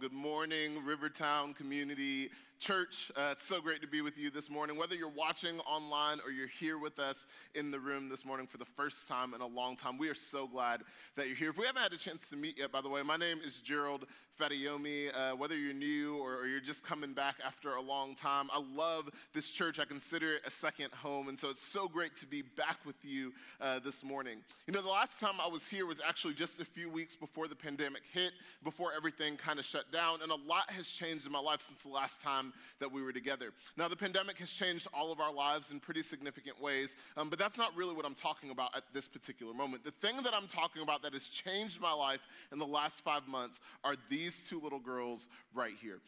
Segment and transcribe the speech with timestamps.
[0.00, 2.30] Good morning, Rivertown community.
[2.58, 3.12] Church.
[3.16, 4.76] Uh, it's so great to be with you this morning.
[4.76, 8.58] Whether you're watching online or you're here with us in the room this morning for
[8.58, 10.80] the first time in a long time, we are so glad
[11.14, 11.50] that you're here.
[11.50, 13.60] If we haven't had a chance to meet yet, by the way, my name is
[13.60, 14.06] Gerald
[14.38, 15.10] Fadiomi.
[15.14, 18.60] Uh, whether you're new or, or, you're just coming back after a long time, I
[18.74, 19.78] love this church.
[19.78, 23.04] I consider it a second home, and so it's so great to be back with
[23.04, 24.38] you uh, this morning.
[24.66, 27.48] You know, the last time I was here was actually just a few weeks before
[27.48, 31.32] the pandemic hit, before everything kind of shut down, and a lot has changed in
[31.32, 33.52] my life since the last time time that we were together.
[33.76, 37.38] Now, the pandemic has changed all of our lives in pretty significant ways, um, but
[37.38, 39.84] that's not really what I'm talking about at this particular moment.
[39.84, 42.20] The thing that I'm talking about that has changed my life
[42.52, 46.00] in the last five months are these two little girls right here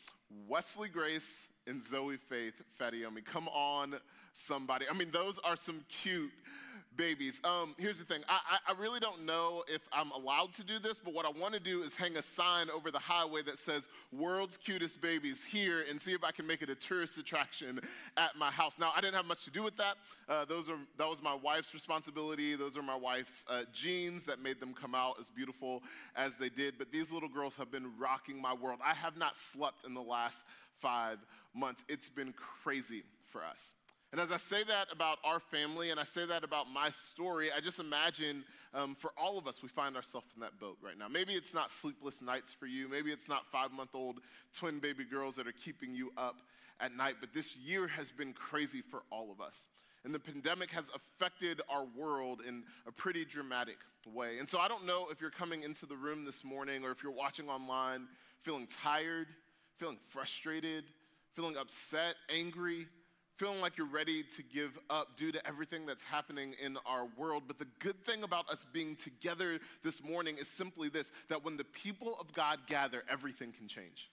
[0.48, 3.24] Wesley Grace and Zoe Faith Fadiomi.
[3.24, 3.96] Come on,
[4.32, 4.86] somebody.
[4.88, 6.30] I mean, those are some cute
[6.96, 7.40] babies.
[7.44, 10.98] Um, here's the thing I, I, really don't know if I'm allowed to do this,
[10.98, 13.88] but what I want to do is hang a sign over the highway that says
[14.12, 17.80] World's Cutest Babies here and see if I can make it a tourist attraction
[18.16, 18.76] at my house.
[18.78, 19.96] Now, I didn't have much to do with that.
[20.28, 22.56] Uh, those are, that was my wife's responsibility.
[22.56, 25.82] Those are my wife's uh, genes that made them come out as beautiful
[26.16, 26.74] as they did.
[26.76, 28.80] But these little girls have been rocking my world.
[28.84, 30.44] I have not slept in the last
[30.80, 31.18] five
[31.54, 31.84] months.
[31.88, 33.72] It's been crazy for us.
[34.12, 37.50] And as I say that about our family and I say that about my story,
[37.56, 38.42] I just imagine
[38.74, 41.06] um, for all of us, we find ourselves in that boat right now.
[41.06, 42.88] Maybe it's not sleepless nights for you.
[42.88, 44.18] Maybe it's not five month old
[44.52, 46.40] twin baby girls that are keeping you up
[46.80, 47.16] at night.
[47.20, 49.68] But this year has been crazy for all of us.
[50.04, 53.76] And the pandemic has affected our world in a pretty dramatic
[54.12, 54.38] way.
[54.38, 57.02] And so I don't know if you're coming into the room this morning or if
[57.02, 59.28] you're watching online feeling tired,
[59.76, 60.84] feeling frustrated,
[61.34, 62.86] feeling upset, angry
[63.40, 67.44] feeling like you're ready to give up due to everything that's happening in our world.
[67.46, 71.56] But the good thing about us being together this morning is simply this that when
[71.56, 74.10] the people of God gather, everything can change.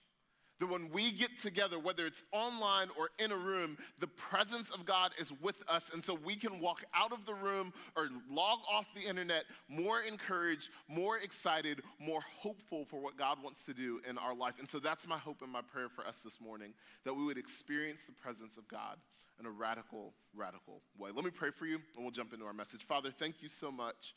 [0.60, 4.86] That when we get together, whether it's online or in a room, the presence of
[4.86, 5.90] God is with us.
[5.92, 10.00] And so we can walk out of the room or log off the internet more
[10.00, 14.54] encouraged, more excited, more hopeful for what God wants to do in our life.
[14.58, 16.72] And so that's my hope and my prayer for us this morning
[17.04, 18.96] that we would experience the presence of God
[19.40, 21.10] in a radical, radical way.
[21.14, 22.84] Let me pray for you and we'll jump into our message.
[22.84, 24.14] Father, thank you so much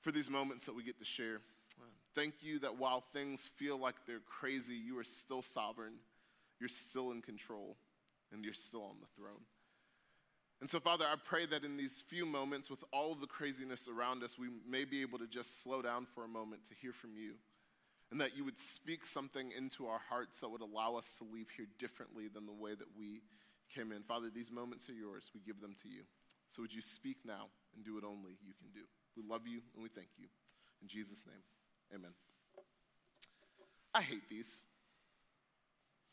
[0.00, 1.40] for these moments that we get to share.
[2.14, 5.94] Thank you that while things feel like they're crazy, you are still sovereign,
[6.58, 7.76] you're still in control,
[8.32, 9.42] and you're still on the throne.
[10.60, 13.88] And so, Father, I pray that in these few moments, with all of the craziness
[13.88, 16.92] around us, we may be able to just slow down for a moment to hear
[16.92, 17.34] from you.
[18.10, 21.50] And that you would speak something into our hearts that would allow us to leave
[21.56, 23.20] here differently than the way that we
[23.74, 24.02] came in.
[24.02, 25.30] Father, these moments are yours.
[25.34, 26.02] We give them to you.
[26.48, 28.86] So would you speak now and do what only you can do?
[29.16, 30.26] We love you and we thank you.
[30.80, 31.42] In Jesus' name,
[31.94, 32.12] amen.
[33.94, 34.64] I hate these.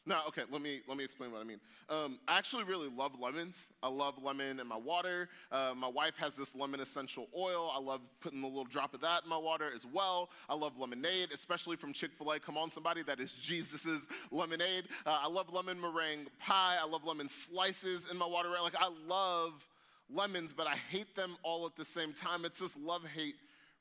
[0.07, 1.59] No, okay, let me, let me explain what I mean.
[1.89, 3.66] Um, I actually really love lemons.
[3.81, 5.29] I love lemon in my water.
[5.51, 7.71] Uh, my wife has this lemon essential oil.
[7.75, 10.29] I love putting a little drop of that in my water as well.
[10.47, 12.40] I love lemonade, especially from Chick fil A.
[12.40, 14.84] Come on, somebody, that is Jesus's lemonade.
[15.07, 16.78] Uh, I love lemon meringue pie.
[16.79, 18.49] I love lemon slices in my water.
[18.61, 19.67] Like, I love
[20.07, 22.46] lemons, but I hate them all at the same time.
[22.46, 23.35] It's this love hate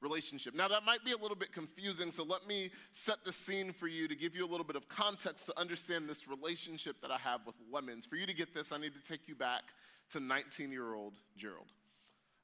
[0.05, 0.55] relationship.
[0.55, 3.89] Now, that might be a little bit confusing, so let me set the scene for
[3.89, 7.17] you to give you a little bit of context to understand this relationship that I
[7.17, 8.07] have with lemons.
[8.07, 9.63] For you to get this, I need to take you back
[10.11, 11.73] to 19 year old Gerald.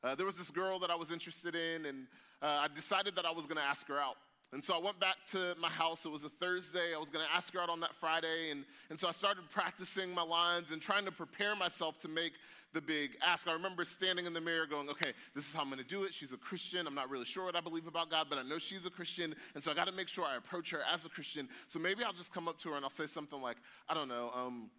[0.02, 2.06] Uh, there was this girl that I was interested in, and
[2.40, 4.16] uh, I decided that I was going to ask her out.
[4.52, 6.04] And so I went back to my house.
[6.04, 6.92] It was a Thursday.
[6.94, 8.50] I was going to ask her out on that Friday.
[8.50, 12.32] And, and so I started practicing my lines and trying to prepare myself to make
[12.72, 13.46] the big ask.
[13.46, 16.02] I remember standing in the mirror going, okay, this is how I'm going to do
[16.02, 16.12] it.
[16.12, 16.88] She's a Christian.
[16.88, 19.36] I'm not really sure what I believe about God, but I know she's a Christian.
[19.54, 21.48] And so I got to make sure I approach her as a Christian.
[21.68, 23.56] So maybe I'll just come up to her and I'll say something like,
[23.88, 24.70] I don't know, um,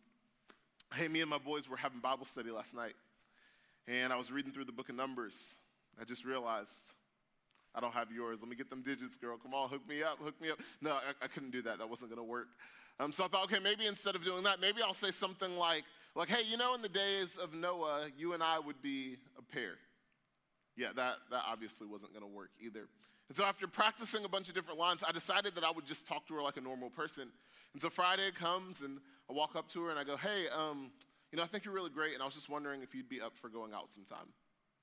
[0.94, 2.94] hey, me and my boys were having Bible study last night.
[3.88, 5.56] And I was reading through the book of Numbers.
[6.00, 6.76] I just realized
[7.74, 8.42] I don't have yours.
[8.42, 9.38] Let me get them digits, girl.
[9.38, 10.60] Come on, hook me up, hook me up.
[10.82, 11.80] No, I, I couldn't do that.
[11.80, 12.48] That wasn't going to work.
[13.00, 15.84] Um, so I thought, okay, maybe instead of doing that, maybe I'll say something like,
[16.16, 19.42] like, hey, you know, in the days of Noah, you and I would be a
[19.42, 19.76] pair.
[20.76, 22.88] Yeah, that, that obviously wasn't going to work either.
[23.30, 26.06] And so after practicing a bunch of different lines, I decided that I would just
[26.06, 27.30] talk to her like a normal person.
[27.74, 30.92] And so Friday comes, and I walk up to her and I go, hey, um,
[31.32, 33.22] you know, I think you're really great, and I was just wondering if you'd be
[33.22, 34.28] up for going out sometime.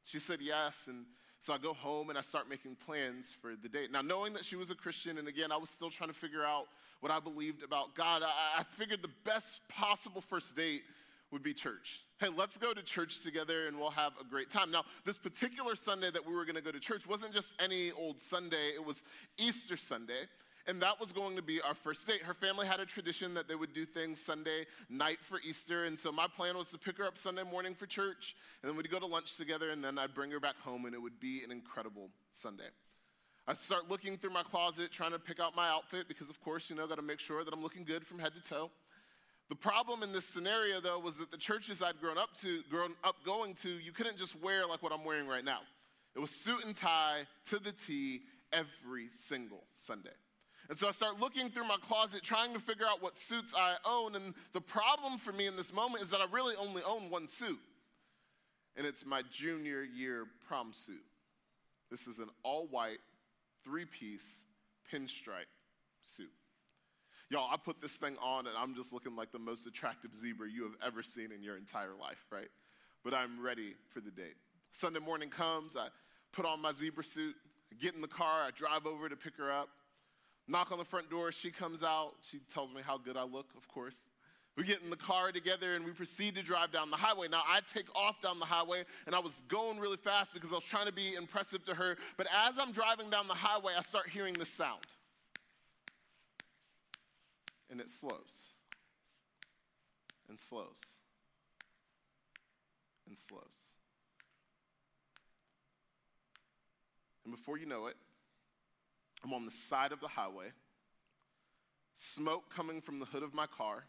[0.03, 1.05] She said yes, and
[1.41, 3.93] so I go home and I start making plans for the date.
[3.93, 6.45] Now, knowing that she was a Christian, and again, I was still trying to figure
[6.45, 6.67] out
[7.01, 10.83] what I believed about God, I, I figured the best possible first date
[11.31, 12.03] would be church.
[12.19, 14.71] Hey, let's go to church together and we'll have a great time.
[14.71, 17.93] Now, this particular Sunday that we were going to go to church wasn't just any
[17.93, 19.05] old Sunday, it was
[19.39, 20.27] Easter Sunday.
[20.69, 22.23] And that was going to be our first date.
[22.23, 25.99] Her family had a tradition that they would do things Sunday night for Easter, and
[25.99, 28.91] so my plan was to pick her up Sunday morning for church, and then we'd
[28.91, 31.43] go to lunch together, and then I'd bring her back home, and it would be
[31.43, 32.69] an incredible Sunday.
[33.49, 36.69] I'd start looking through my closet, trying to pick out my outfit, because of course,
[36.69, 38.71] you know, got to make sure that I'm looking good from head to toe.
[39.49, 42.93] The problem in this scenario, though, was that the churches I'd grown up to, grown
[43.03, 45.61] up going to, you couldn't just wear like what I'm wearing right now.
[46.15, 48.21] It was suit and tie to the T
[48.53, 50.11] every single Sunday.
[50.69, 53.77] And so I start looking through my closet trying to figure out what suits I
[53.87, 54.15] own.
[54.15, 57.27] And the problem for me in this moment is that I really only own one
[57.27, 57.59] suit.
[58.77, 61.05] And it's my junior year prom suit.
[61.91, 62.99] This is an all white,
[63.65, 64.45] three piece,
[64.93, 65.49] pinstripe
[66.03, 66.31] suit.
[67.31, 70.49] Y'all, I put this thing on and I'm just looking like the most attractive zebra
[70.51, 72.49] you have ever seen in your entire life, right?
[73.05, 74.37] But I'm ready for the date.
[74.73, 75.89] Sunday morning comes, I
[76.33, 77.35] put on my zebra suit,
[77.81, 79.69] get in the car, I drive over to pick her up,
[80.49, 83.47] knock on the front door, she comes out, she tells me how good I look,
[83.57, 84.09] of course.
[84.57, 87.29] We get in the car together and we proceed to drive down the highway.
[87.29, 90.57] Now, I take off down the highway and I was going really fast because I
[90.57, 91.97] was trying to be impressive to her.
[92.17, 94.81] But as I'm driving down the highway, I start hearing this sound
[97.71, 98.49] and it slows
[100.29, 100.81] and slows
[103.07, 103.71] and slows.
[107.25, 107.97] And before you know it,
[109.25, 110.53] I'm on the side of the highway,
[111.95, 113.85] smoke coming from the hood of my car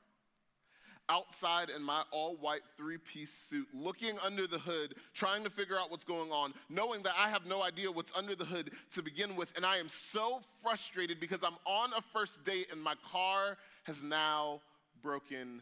[1.10, 5.78] outside in my all white three piece suit, looking under the hood, trying to figure
[5.78, 9.02] out what's going on, knowing that I have no idea what's under the hood to
[9.02, 9.52] begin with.
[9.56, 14.04] And I am so frustrated because I'm on a first date and my car has
[14.04, 14.62] now
[15.02, 15.62] broken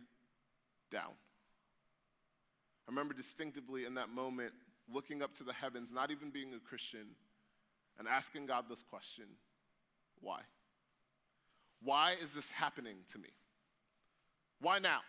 [0.92, 1.14] down.
[2.88, 4.54] I remember distinctively in that moment
[4.94, 7.08] looking up to the heavens, not even being a Christian,
[8.00, 9.25] and asking God this question
[10.22, 10.42] why?
[11.81, 13.30] Why is this happening to me?
[14.60, 15.00] Why now?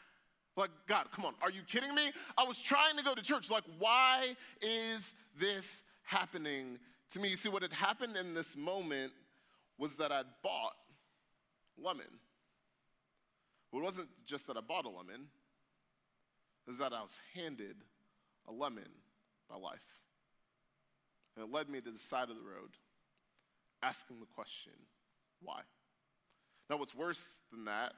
[0.57, 2.11] Like, God, come on, are you kidding me?
[2.37, 3.49] I was trying to go to church.
[3.49, 6.79] Like, why is this happening
[7.13, 7.29] to me?
[7.29, 9.13] You see, what had happened in this moment
[9.79, 10.75] was that I'd bought
[11.81, 12.07] lemon.
[13.71, 15.29] Well, it wasn't just that I bought a lemon,
[16.67, 17.77] it was that I was handed
[18.49, 18.89] a lemon
[19.49, 19.79] by life.
[21.37, 22.71] And it led me to the side of the road,
[23.83, 24.73] asking the question,
[25.43, 25.61] why?
[26.69, 27.93] Now, what's worse than that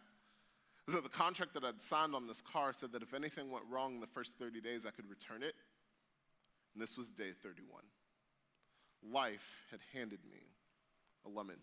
[0.86, 3.64] is that the contract that I'd signed on this car said that if anything went
[3.70, 5.54] wrong in the first 30 days, I could return it.
[6.74, 7.82] And this was day 31.
[9.12, 10.40] Life had handed me
[11.26, 11.56] a lemon.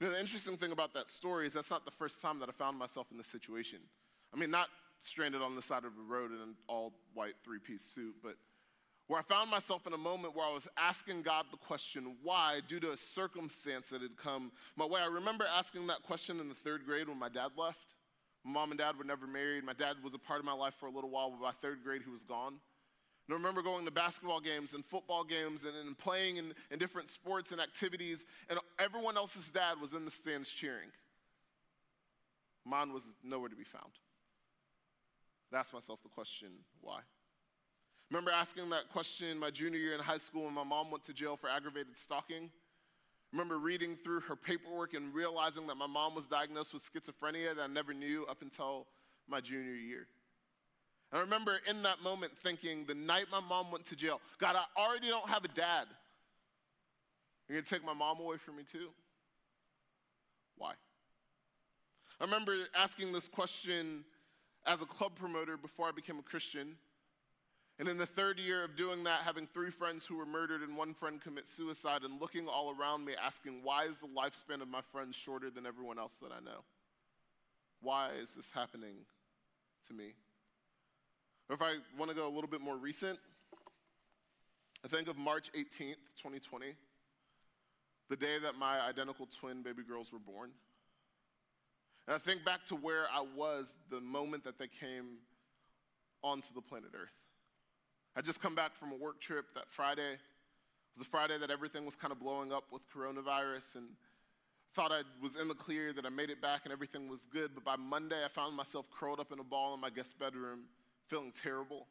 [0.00, 2.48] You know, the interesting thing about that story is that's not the first time that
[2.48, 3.78] I found myself in this situation.
[4.32, 4.68] I mean, not
[5.00, 8.34] stranded on the side of the road in an all white three piece suit, but
[9.08, 12.60] where I found myself in a moment where I was asking God the question, why,
[12.68, 15.00] due to a circumstance that had come my way.
[15.00, 17.94] I remember asking that question in the third grade when my dad left.
[18.44, 19.64] My mom and dad were never married.
[19.64, 21.82] My dad was a part of my life for a little while, but by third
[21.82, 22.54] grade, he was gone.
[23.28, 26.78] And I remember going to basketball games and football games and, and playing in, in
[26.78, 30.90] different sports and activities, and everyone else's dad was in the stands cheering.
[32.66, 33.92] Mine was nowhere to be found.
[35.52, 36.48] I asked myself the question,
[36.82, 37.00] why?
[38.10, 41.12] Remember asking that question my junior year in high school when my mom went to
[41.12, 42.50] jail for aggravated stalking?
[43.32, 47.62] remember reading through her paperwork and realizing that my mom was diagnosed with schizophrenia that
[47.62, 48.86] I never knew up until
[49.28, 50.06] my junior year.
[51.12, 54.80] I remember in that moment thinking, the night my mom went to jail, God, I
[54.80, 55.86] already don't have a dad.
[57.48, 58.88] You're gonna take my mom away from me too?
[60.56, 60.72] Why?
[62.20, 64.04] I remember asking this question
[64.66, 66.76] as a club promoter before I became a Christian.
[67.78, 70.76] And in the third year of doing that, having three friends who were murdered and
[70.76, 74.68] one friend commit suicide, and looking all around me, asking, why is the lifespan of
[74.68, 76.64] my friends shorter than everyone else that I know?
[77.80, 78.96] Why is this happening
[79.86, 80.14] to me?
[81.48, 83.20] Or if I want to go a little bit more recent,
[84.84, 86.74] I think of March 18th, 2020,
[88.08, 90.50] the day that my identical twin baby girls were born.
[92.08, 95.18] And I think back to where I was the moment that they came
[96.22, 97.12] onto the planet Earth.
[98.18, 100.14] I just come back from a work trip that Friday.
[100.14, 103.84] It was a Friday that everything was kind of blowing up with coronavirus and
[104.74, 107.52] thought I was in the clear, that I made it back and everything was good.
[107.54, 110.62] But by Monday, I found myself curled up in a ball in my guest bedroom,
[111.06, 111.86] feeling terrible.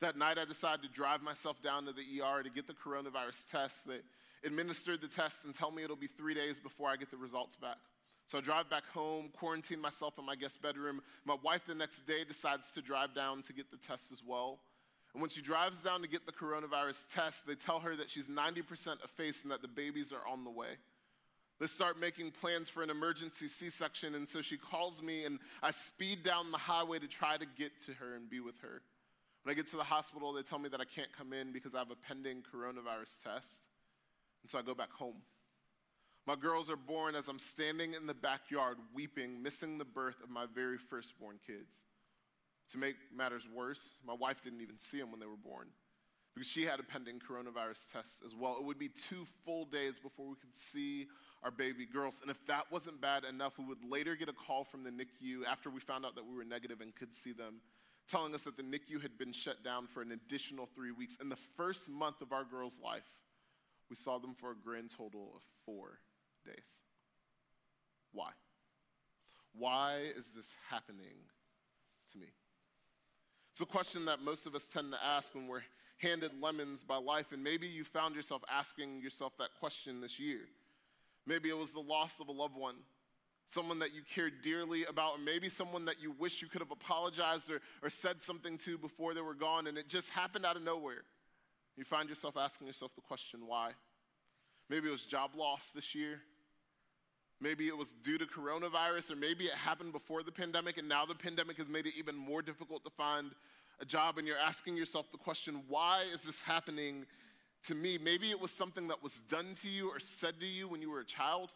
[0.00, 3.48] That night, I decided to drive myself down to the ER to get the coronavirus
[3.48, 3.86] test.
[3.86, 4.00] They
[4.44, 7.54] administered the test and tell me it'll be three days before I get the results
[7.54, 7.78] back.
[8.26, 11.02] So I drive back home, quarantine myself in my guest bedroom.
[11.24, 14.58] My wife the next day decides to drive down to get the test as well.
[15.14, 18.28] And when she drives down to get the coronavirus test, they tell her that she's
[18.28, 20.78] 90% effaced and that the babies are on the way.
[21.60, 25.38] They start making plans for an emergency C section, and so she calls me, and
[25.62, 28.82] I speed down the highway to try to get to her and be with her.
[29.42, 31.74] When I get to the hospital, they tell me that I can't come in because
[31.74, 33.62] I have a pending coronavirus test,
[34.42, 35.16] and so I go back home.
[36.26, 40.30] My girls are born as I'm standing in the backyard weeping, missing the birth of
[40.30, 41.82] my very firstborn kids.
[42.72, 45.68] To make matters worse, my wife didn't even see them when they were born
[46.34, 48.56] because she had a pending coronavirus test as well.
[48.58, 51.06] It would be two full days before we could see
[51.42, 52.18] our baby girls.
[52.22, 55.44] And if that wasn't bad enough, we would later get a call from the NICU
[55.46, 57.60] after we found out that we were negative and could see them,
[58.08, 61.16] telling us that the NICU had been shut down for an additional three weeks.
[61.20, 63.08] In the first month of our girl's life,
[63.90, 65.98] we saw them for a grand total of four
[66.46, 66.76] days.
[68.12, 68.30] Why?
[69.54, 71.28] Why is this happening
[72.12, 72.28] to me?
[73.52, 75.62] It's a question that most of us tend to ask when we're
[75.98, 80.40] handed lemons by life, and maybe you found yourself asking yourself that question this year.
[81.26, 82.76] Maybe it was the loss of a loved one,
[83.46, 86.70] someone that you cared dearly about, or maybe someone that you wish you could have
[86.70, 90.56] apologized or, or said something to before they were gone, and it just happened out
[90.56, 91.04] of nowhere.
[91.76, 93.72] You find yourself asking yourself the question, why?
[94.70, 96.22] Maybe it was job loss this year.
[97.42, 101.04] Maybe it was due to coronavirus, or maybe it happened before the pandemic, and now
[101.04, 103.32] the pandemic has made it even more difficult to find
[103.80, 107.04] a job, and you're asking yourself the question, why is this happening
[107.64, 107.98] to me.
[108.02, 110.90] Maybe it was something that was done to you or said to you when you
[110.90, 111.50] were a child,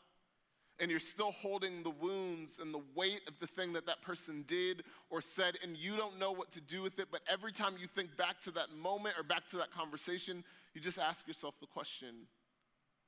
[0.78, 4.44] and you're still holding the wounds and the weight of the thing that that person
[4.46, 7.08] did or said, and you don't know what to do with it.
[7.10, 10.80] But every time you think back to that moment or back to that conversation, you
[10.80, 12.26] just ask yourself the question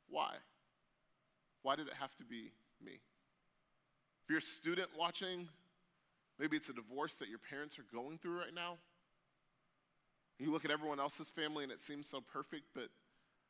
[0.09, 0.33] why?
[1.63, 2.53] Why did it have to be
[2.85, 2.93] me?
[2.93, 5.49] If you're a student watching,
[6.39, 8.77] maybe it's a divorce that your parents are going through right now.
[10.39, 12.91] You look at everyone else's family and it seems so perfect, but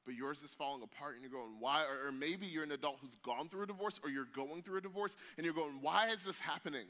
[0.08, 1.82] but yours is falling apart and you're going, why?
[1.82, 4.78] Or, or, maybe you're an adult who's gone through a divorce or you're going through
[4.78, 6.86] a divorce and you're going, why is this happening?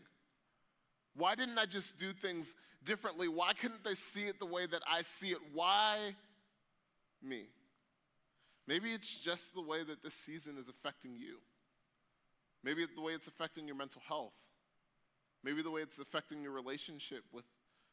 [1.17, 2.55] Why didn't I just do things
[2.85, 3.27] differently?
[3.27, 5.39] Why couldn't they see it the way that I see it?
[5.53, 6.15] Why
[7.21, 7.47] me?
[8.69, 11.39] Maybe it's just the way that this season is affecting you.
[12.65, 14.35] Maybe the way it's affecting your mental health.
[15.45, 17.45] Maybe the way it's affecting your relationship with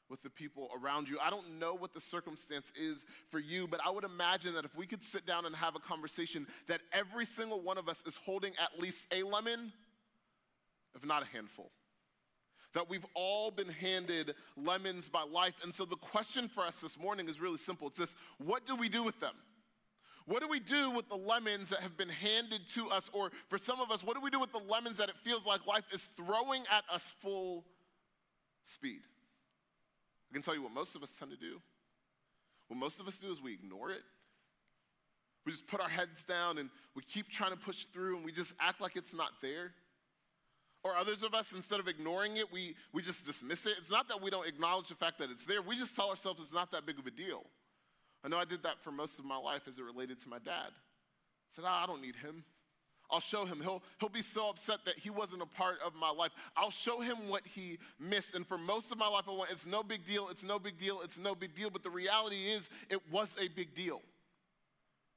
[0.09, 1.17] with the people around you.
[1.19, 4.75] I don't know what the circumstance is for you, but I would imagine that if
[4.75, 8.15] we could sit down and have a conversation, that every single one of us is
[8.15, 9.71] holding at least a lemon,
[10.95, 11.71] if not a handful.
[12.73, 15.55] That we've all been handed lemons by life.
[15.63, 18.75] And so the question for us this morning is really simple it's this what do
[18.75, 19.35] we do with them?
[20.27, 23.09] What do we do with the lemons that have been handed to us?
[23.13, 25.45] Or for some of us, what do we do with the lemons that it feels
[25.45, 27.63] like life is throwing at us full
[28.63, 29.01] speed?
[30.31, 31.61] I can tell you what most of us tend to do.
[32.67, 34.01] What most of us do is we ignore it.
[35.45, 38.31] We just put our heads down and we keep trying to push through and we
[38.31, 39.73] just act like it's not there.
[40.83, 43.75] Or others of us, instead of ignoring it, we, we just dismiss it.
[43.77, 46.41] It's not that we don't acknowledge the fact that it's there, we just tell ourselves
[46.41, 47.43] it's not that big of a deal.
[48.25, 50.39] I know I did that for most of my life as it related to my
[50.39, 50.71] dad.
[50.71, 52.43] I said, I don't need him.
[53.11, 53.61] I'll show him.
[53.61, 56.31] He'll, he'll be so upset that he wasn't a part of my life.
[56.57, 58.33] I'll show him what he missed.
[58.33, 60.79] And for most of my life, I went, it's no big deal, it's no big
[60.79, 61.69] deal, it's no big deal.
[61.69, 64.01] But the reality is, it was a big deal.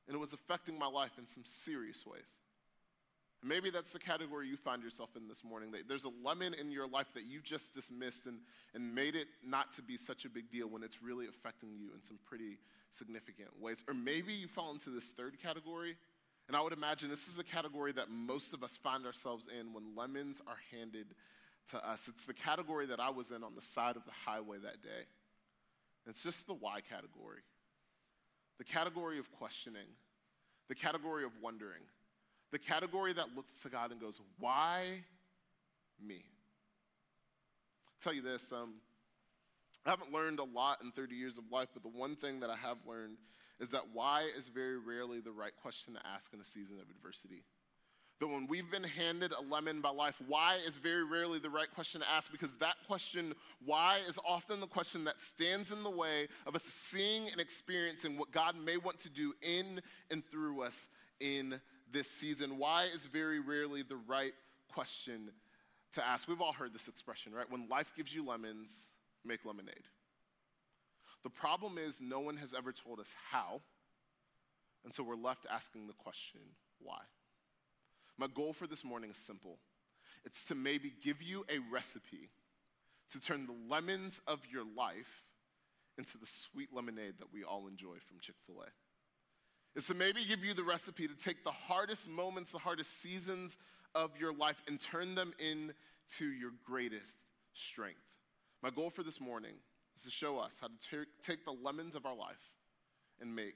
[0.07, 2.29] And it was affecting my life in some serious ways.
[3.41, 5.73] And maybe that's the category you find yourself in this morning.
[5.89, 8.41] There's a lemon in your life that you just dismissed and,
[8.75, 11.91] and made it not to be such a big deal when it's really affecting you
[11.95, 12.59] in some pretty
[12.91, 13.85] significant ways.
[13.87, 15.97] Or maybe you fall into this third category
[16.49, 19.75] and I would imagine this is the category that most of us find ourselves in
[19.75, 21.09] when lemons are handed
[21.71, 22.09] to us.
[22.09, 25.05] It's the category that I was in on the side of the highway that day.
[26.07, 27.43] It's just the why category
[28.57, 29.87] the category of questioning,
[30.69, 31.83] the category of wondering,
[32.51, 34.83] the category that looks to God and goes, Why
[36.05, 36.25] me?
[37.87, 38.75] I'll tell you this um,
[39.89, 42.51] I haven't learned a lot in 30 years of life, but the one thing that
[42.51, 43.17] I have learned
[43.59, 46.91] is that why is very rarely the right question to ask in a season of
[46.91, 47.43] adversity.
[48.21, 51.73] That when we've been handed a lemon by life, why is very rarely the right
[51.75, 53.33] question to ask because that question,
[53.65, 58.19] why, is often the question that stands in the way of us seeing and experiencing
[58.19, 59.81] what God may want to do in
[60.11, 61.59] and through us in
[61.91, 62.59] this season.
[62.59, 64.35] Why is very rarely the right
[64.71, 65.31] question
[65.93, 66.29] to ask.
[66.29, 67.51] We've all heard this expression, right?
[67.51, 68.88] When life gives you lemons,
[69.25, 69.87] make lemonade.
[71.25, 73.61] The problem is, no one has ever told us how,
[74.85, 76.41] and so we're left asking the question,
[76.81, 77.01] why?
[78.17, 79.59] My goal for this morning is simple
[80.25, 82.31] it's to maybe give you a recipe
[83.13, 85.23] to turn the lemons of your life
[85.97, 88.71] into the sweet lemonade that we all enjoy from Chick fil A.
[89.77, 93.57] It's to maybe give you the recipe to take the hardest moments, the hardest seasons
[93.95, 97.15] of your life, and turn them into your greatest
[97.55, 98.08] strength.
[98.63, 99.55] My goal for this morning
[99.97, 102.51] is to show us how to take the lemons of our life
[103.21, 103.55] and make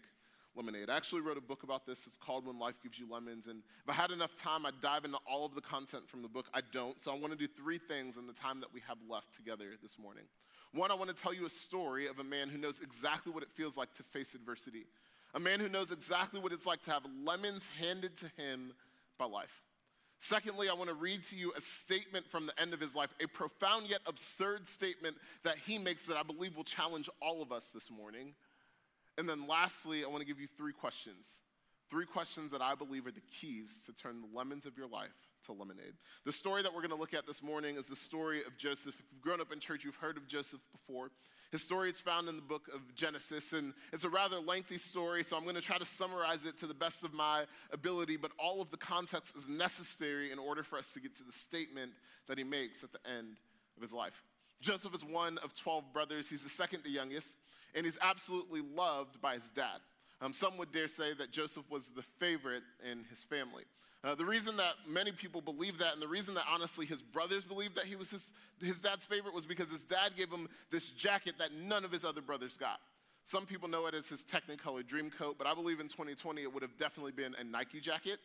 [0.55, 0.91] lemonade.
[0.91, 2.07] I actually wrote a book about this.
[2.07, 3.49] It's called When Life Gives You Lemons.
[3.49, 6.29] And if I had enough time, I'd dive into all of the content from the
[6.29, 6.47] book.
[6.55, 7.01] I don't.
[7.03, 9.71] So I want to do three things in the time that we have left together
[9.83, 10.25] this morning.
[10.73, 13.43] One, I want to tell you a story of a man who knows exactly what
[13.43, 14.87] it feels like to face adversity,
[15.35, 18.73] a man who knows exactly what it's like to have lemons handed to him
[19.19, 19.63] by life.
[20.23, 23.13] Secondly, I want to read to you a statement from the end of his life,
[23.21, 27.51] a profound yet absurd statement that he makes that I believe will challenge all of
[27.51, 28.35] us this morning.
[29.19, 31.41] And then lastly, I want to give you three questions.
[31.91, 35.11] Three questions that I believe are the keys to turn the lemons of your life
[35.47, 35.95] to lemonade.
[36.25, 38.95] The story that we're going to look at this morning is the story of Joseph.
[38.95, 41.11] If you've grown up in church, you've heard of Joseph before.
[41.53, 45.23] His story is found in the book of Genesis, and it's a rather lengthy story,
[45.23, 48.31] so I'm going to try to summarize it to the best of my ability, but
[48.39, 51.93] all of the context is necessary in order for us to get to the statement
[52.27, 53.37] that he makes at the end
[53.77, 54.25] of his life.
[54.63, 57.37] Joseph is one of 12 brothers, he's the second to youngest,
[57.75, 59.81] and he's absolutely loved by his dad.
[60.23, 63.65] Um, some would dare say that Joseph was the favorite in his family.
[64.05, 67.45] Uh, the reason that many people believe that, and the reason that honestly his brothers
[67.45, 70.91] believed that he was his, his dad's favorite, was because his dad gave him this
[70.91, 72.81] jacket that none of his other brothers got.
[73.25, 76.53] Some people know it as his Technicolor dream coat, but I believe in 2020 it
[76.53, 78.19] would have definitely been a Nike jacket.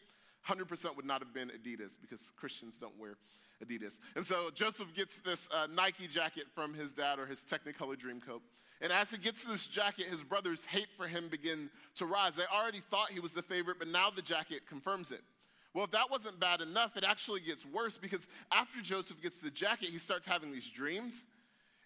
[0.47, 3.17] 100% would not have been Adidas because Christians don't wear
[3.63, 3.99] Adidas.
[4.15, 8.19] And so Joseph gets this uh, Nike jacket from his dad or his Technicolor dream
[8.19, 8.41] coat.
[8.81, 12.35] And as he gets this jacket, his brother's hate for him begin to rise.
[12.35, 15.21] They already thought he was the favorite, but now the jacket confirms it.
[15.77, 19.51] Well, if that wasn't bad enough, it actually gets worse because after Joseph gets the
[19.51, 21.27] jacket, he starts having these dreams.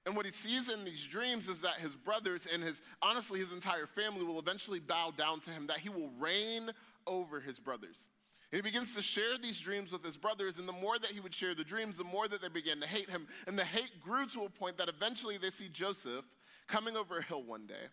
[0.06, 3.52] And what he sees in these dreams is that his brothers and his, honestly, his
[3.52, 6.72] entire family will eventually bow down to him, that he will reign
[7.06, 8.08] over his brothers.
[8.54, 11.20] And he begins to share these dreams with his brothers, and the more that he
[11.20, 13.28] would share the dreams, the more that they began to hate him.
[13.46, 16.24] And the hate grew to a point that eventually they see Joseph
[16.66, 17.90] coming over a hill one day,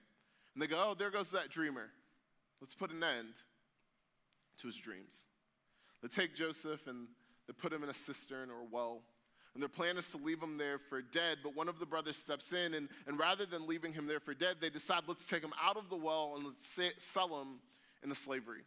[0.54, 1.90] and they go, Oh, there goes that dreamer.
[2.60, 3.34] Let's put an end
[4.60, 5.24] to his dreams.
[6.02, 7.08] They take Joseph and
[7.46, 9.02] they put him in a cistern or a well.
[9.54, 12.16] And their plan is to leave him there for dead, but one of the brothers
[12.16, 15.42] steps in, and, and rather than leaving him there for dead, they decide, let's take
[15.42, 17.58] him out of the well and let's sell him
[18.02, 18.60] into slavery.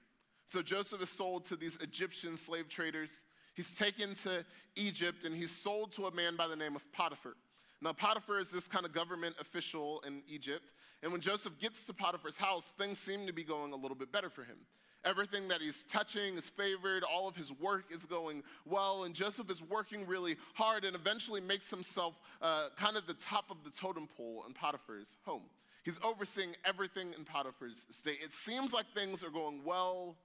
[0.48, 3.24] So Joseph is sold to these Egyptian slave traders.
[3.54, 4.44] He's taken to
[4.76, 7.36] Egypt and he's sold to a man by the name of Potiphar.
[7.82, 10.72] Now, Potiphar is this kind of government official in Egypt.
[11.02, 14.12] And when Joseph gets to Potiphar's house, things seem to be going a little bit
[14.12, 14.58] better for him.
[15.03, 17.03] Everything that he's touching is favored.
[17.03, 19.03] All of his work is going well.
[19.03, 23.45] And Joseph is working really hard and eventually makes himself uh, kind of the top
[23.49, 25.43] of the totem pole in Potiphar's home.
[25.83, 28.19] He's overseeing everything in Potiphar's estate.
[28.23, 30.17] It seems like things are going well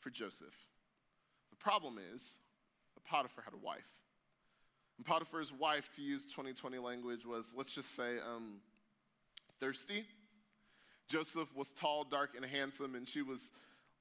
[0.00, 0.54] for Joseph.
[1.50, 2.38] The problem is
[2.94, 3.86] that Potiphar had a wife.
[4.98, 8.60] And Potiphar's wife, to use 2020 language, was, let's just say, um,
[9.60, 10.04] thirsty.
[11.08, 13.52] Joseph was tall, dark, and handsome, and she was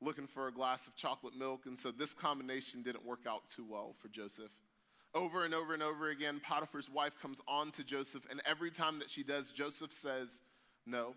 [0.01, 3.65] looking for a glass of chocolate milk, and so this combination didn't work out too
[3.67, 4.51] well for Joseph.
[5.13, 8.99] Over and over and over again, Potiphar's wife comes on to Joseph, and every time
[8.99, 10.41] that she does, Joseph says
[10.85, 11.15] no.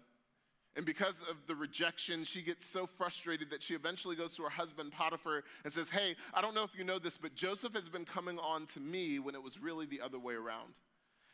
[0.77, 4.51] And because of the rejection, she gets so frustrated that she eventually goes to her
[4.51, 7.89] husband, Potiphar, and says, Hey, I don't know if you know this, but Joseph has
[7.89, 10.75] been coming on to me when it was really the other way around.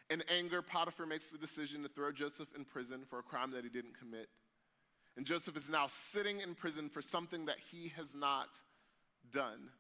[0.09, 3.65] In anger, Potiphar makes the decision to throw Joseph in prison for a crime that
[3.65, 4.29] he didn't commit.
[5.17, 8.49] And Joseph is now sitting in prison for something that he has not
[9.33, 9.71] done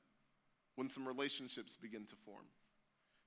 [0.77, 2.45] when some relationships begin to form.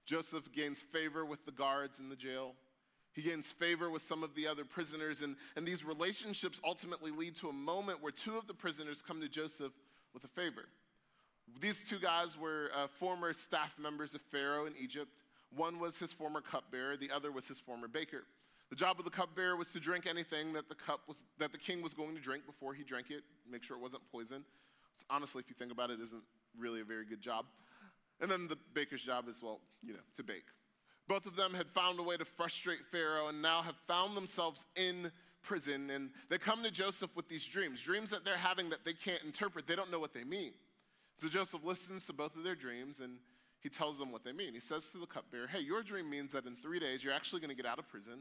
[0.05, 2.53] Joseph gains favor with the guards in the jail.
[3.13, 7.35] He gains favor with some of the other prisoners, and, and these relationships ultimately lead
[7.37, 9.73] to a moment where two of the prisoners come to Joseph
[10.13, 10.65] with a favor.
[11.59, 15.23] These two guys were uh, former staff members of Pharaoh in Egypt.
[15.55, 18.23] One was his former cupbearer, the other was his former baker.
[18.69, 21.57] The job of the cupbearer was to drink anything that the cup was that the
[21.57, 24.43] king was going to drink before he drank it, make sure it wasn't poison.
[24.95, 26.23] So honestly, if you think about it, isn't
[26.57, 27.45] really a very good job.
[28.19, 30.45] And then the baker's job is, well, you know, to bake.
[31.07, 34.65] Both of them had found a way to frustrate Pharaoh and now have found themselves
[34.75, 35.11] in
[35.43, 35.89] prison.
[35.89, 39.23] And they come to Joseph with these dreams, dreams that they're having that they can't
[39.23, 39.67] interpret.
[39.67, 40.51] They don't know what they mean.
[41.19, 43.19] So Joseph listens to both of their dreams and
[43.61, 44.53] he tells them what they mean.
[44.53, 47.39] He says to the cupbearer, Hey, your dream means that in three days you're actually
[47.39, 48.19] going to get out of prison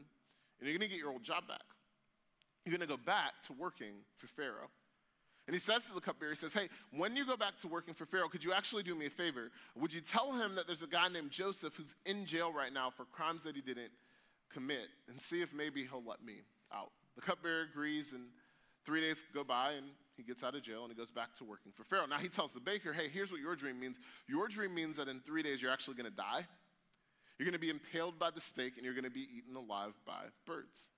[0.59, 1.61] and you're going to get your old job back.
[2.65, 4.69] You're going to go back to working for Pharaoh.
[5.47, 7.93] And he says to the cupbearer, he says, Hey, when you go back to working
[7.93, 9.49] for Pharaoh, could you actually do me a favor?
[9.77, 12.89] Would you tell him that there's a guy named Joseph who's in jail right now
[12.89, 13.91] for crimes that he didn't
[14.51, 16.41] commit and see if maybe he'll let me
[16.73, 16.91] out?
[17.15, 18.25] The cupbearer agrees, and
[18.87, 21.43] Three days go by, and he gets out of jail and he goes back to
[21.43, 22.05] working for Pharaoh.
[22.05, 23.99] Now he tells the baker, hey, here's what your dream means.
[24.29, 26.47] Your dream means that in three days you're actually going to die.
[27.37, 29.93] You're going to be impaled by the stake and you're going to be eaten alive
[30.05, 30.89] by birds.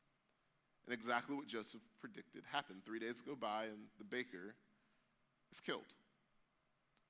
[0.86, 2.82] And exactly what Joseph predicted happened.
[2.86, 4.56] Three days go by and the baker
[5.52, 5.94] is killed.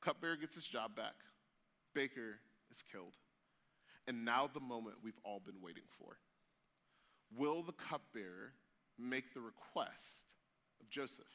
[0.01, 1.15] Cupbearer gets his job back.
[1.93, 2.39] Baker
[2.71, 3.13] is killed.
[4.07, 6.17] And now the moment we've all been waiting for.
[7.37, 8.53] Will the cupbearer
[8.97, 10.33] make the request
[10.81, 11.25] of Joseph?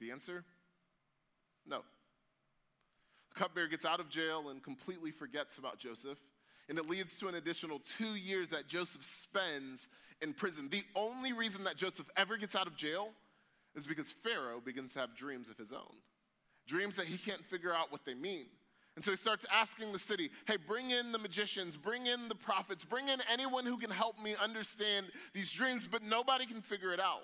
[0.00, 0.44] The answer?
[1.66, 1.82] No.
[3.30, 6.18] The cupbearer gets out of jail and completely forgets about Joseph.
[6.68, 9.88] And it leads to an additional two years that Joseph spends
[10.20, 10.68] in prison.
[10.68, 13.10] The only reason that Joseph ever gets out of jail
[13.74, 15.96] is because Pharaoh begins to have dreams of his own.
[16.66, 18.46] Dreams that he can't figure out what they mean.
[18.96, 22.34] And so he starts asking the city, hey, bring in the magicians, bring in the
[22.34, 26.92] prophets, bring in anyone who can help me understand these dreams, but nobody can figure
[26.92, 27.22] it out.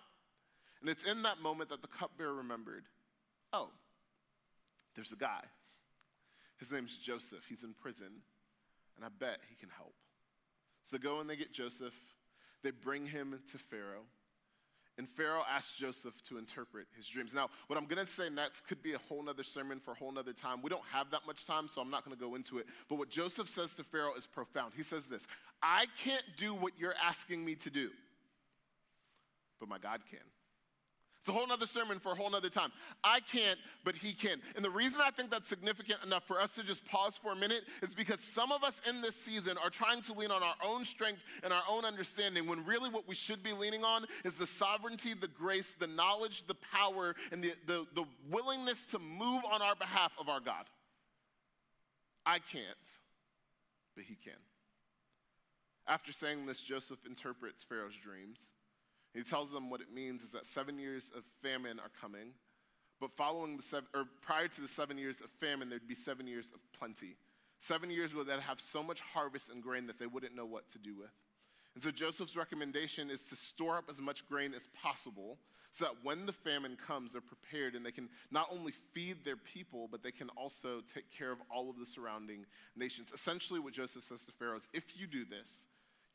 [0.81, 2.85] And it's in that moment that the cupbearer remembered
[3.53, 3.71] oh,
[4.95, 5.43] there's a guy.
[6.59, 7.45] His name's Joseph.
[7.49, 8.23] He's in prison,
[8.97, 9.95] and I bet he can help.
[10.83, 11.95] So they go and they get Joseph.
[12.63, 14.05] They bring him to Pharaoh.
[14.97, 17.35] And Pharaoh asked Joseph to interpret his dreams.
[17.35, 19.95] Now, what I'm going to say next could be a whole nother sermon for a
[19.95, 20.63] whole nother time.
[20.63, 22.67] We don't have that much time, so I'm not going to go into it.
[22.89, 24.73] But what Joseph says to Pharaoh is profound.
[24.77, 25.27] He says this
[25.63, 27.91] I can't do what you're asking me to do,
[29.59, 30.21] but my God can.
[31.25, 32.71] It's a whole nother sermon for a whole nother time.
[33.03, 34.43] I can't, but he can.
[34.57, 37.35] And the reason I think that's significant enough for us to just pause for a
[37.35, 40.55] minute is because some of us in this season are trying to lean on our
[40.63, 44.35] own strength and our own understanding when really what we should be leaning on is
[44.35, 49.43] the sovereignty, the grace, the knowledge, the power, and the, the, the willingness to move
[49.51, 50.67] on our behalf of our God.
[52.27, 52.99] I can't,
[53.97, 54.35] but he can.
[55.89, 58.51] After saying this, Joseph interprets Pharaoh's dreams.
[59.15, 62.33] He tells them what it means is that seven years of famine are coming,
[63.01, 66.27] but following the seven, or prior to the seven years of famine, there'd be seven
[66.27, 67.17] years of plenty.
[67.61, 70.69] Seven years where they'd have so much harvest and grain that they wouldn't know what
[70.71, 71.13] to do with.
[71.75, 75.39] And so Joseph's recommendation is to store up as much grain as possible
[75.71, 79.37] so that when the famine comes, they're prepared and they can not only feed their
[79.37, 82.47] people, but they can also take care of all of the surrounding
[82.77, 83.11] nations.
[83.13, 85.65] Essentially, what Joseph says to Pharaoh is if you do this,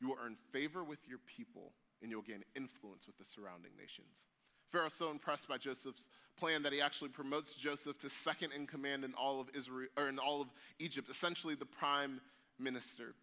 [0.00, 4.26] you will earn favor with your people and you'll gain influence with the surrounding nations.
[4.70, 9.04] Pharaoh's so impressed by Joseph's plan that he actually promotes Joseph to second in command
[9.04, 12.20] in all of Israel or in all of Egypt, essentially the prime
[12.58, 13.14] minister.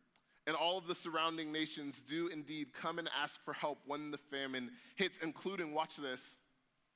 [0.45, 4.17] And all of the surrounding nations do indeed come and ask for help when the
[4.17, 6.37] famine hits, including, watch this,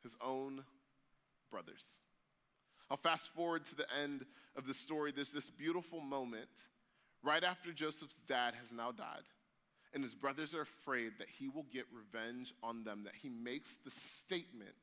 [0.03, 0.63] his own
[1.49, 1.99] brothers.
[2.89, 5.11] I'll fast forward to the end of the story.
[5.11, 6.49] There's this beautiful moment
[7.23, 9.23] right after Joseph's dad has now died
[9.93, 13.75] and his brothers are afraid that he will get revenge on them, that he makes
[13.75, 14.75] the statement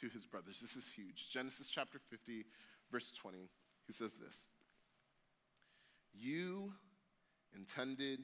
[0.00, 0.60] to his brothers.
[0.60, 1.30] This is huge.
[1.30, 2.44] Genesis chapter 50,
[2.90, 3.48] verse 20.
[3.86, 4.46] He says this
[6.12, 6.72] You
[7.54, 8.20] intended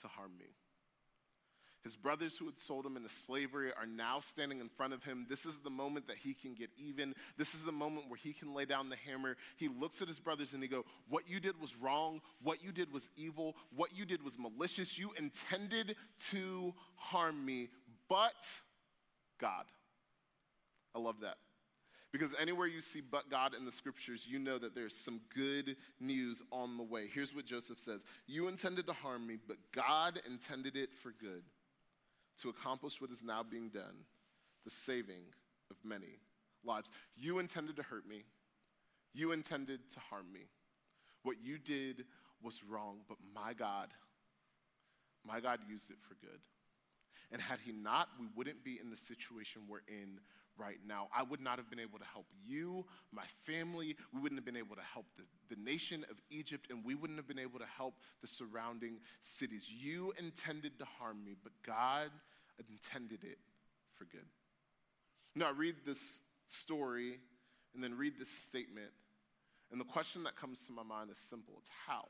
[0.00, 0.46] to harm me
[1.82, 5.26] his brothers who had sold him into slavery are now standing in front of him.
[5.28, 7.14] This is the moment that he can get even.
[7.38, 9.36] This is the moment where he can lay down the hammer.
[9.56, 12.20] He looks at his brothers and he go, "What you did was wrong.
[12.42, 13.56] What you did was evil.
[13.74, 14.98] What you did was malicious.
[14.98, 15.96] You intended
[16.30, 17.70] to harm me,
[18.08, 18.60] but
[19.38, 19.66] God."
[20.94, 21.38] I love that.
[22.12, 25.76] Because anywhere you see but God in the scriptures, you know that there's some good
[26.00, 27.06] news on the way.
[27.06, 31.44] Here's what Joseph says You intended to harm me, but God intended it for good
[32.42, 34.04] to accomplish what is now being done
[34.64, 35.24] the saving
[35.70, 36.18] of many
[36.64, 36.90] lives.
[37.16, 38.24] You intended to hurt me,
[39.14, 40.40] you intended to harm me.
[41.22, 42.04] What you did
[42.42, 43.88] was wrong, but my God,
[45.24, 46.40] my God used it for good.
[47.32, 50.20] And had He not, we wouldn't be in the situation we're in
[50.60, 51.08] right now.
[51.16, 53.96] I would not have been able to help you, my family.
[54.12, 57.18] We wouldn't have been able to help the, the nation of Egypt, and we wouldn't
[57.18, 59.70] have been able to help the surrounding cities.
[59.70, 62.10] You intended to harm me, but God
[62.68, 63.38] intended it
[63.96, 64.26] for good.
[65.34, 67.18] Now, I read this story
[67.74, 68.90] and then read this statement,
[69.70, 72.06] and the question that comes to my mind is simple it's how?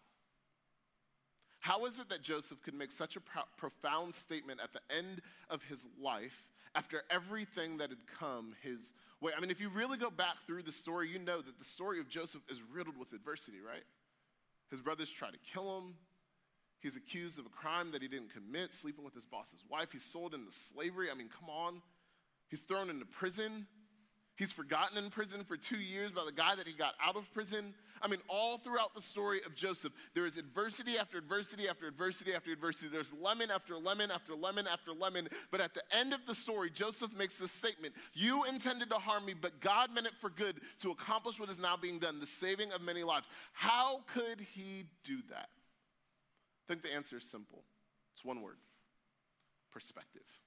[1.60, 5.20] How is it that Joseph could make such a pro- profound statement at the end
[5.50, 9.32] of his life after everything that had come his way?
[9.36, 12.00] I mean, if you really go back through the story, you know that the story
[12.00, 13.84] of Joseph is riddled with adversity, right?
[14.70, 15.94] His brothers try to kill him,
[16.80, 19.92] He's accused of a crime that he didn't commit, sleeping with his boss's wife.
[19.92, 21.10] He's sold into slavery.
[21.10, 21.82] I mean, come on.
[22.48, 23.66] He's thrown into prison.
[24.40, 27.30] He's forgotten in prison for two years by the guy that he got out of
[27.34, 27.74] prison.
[28.00, 32.32] I mean, all throughout the story of Joseph, there is adversity after adversity after adversity
[32.34, 32.88] after adversity.
[32.90, 35.28] There's lemon after lemon after lemon after lemon.
[35.50, 39.26] But at the end of the story, Joseph makes this statement You intended to harm
[39.26, 42.24] me, but God meant it for good to accomplish what is now being done, the
[42.24, 43.28] saving of many lives.
[43.52, 45.50] How could he do that?
[45.50, 47.64] I think the answer is simple
[48.14, 48.56] it's one word
[49.70, 50.39] perspective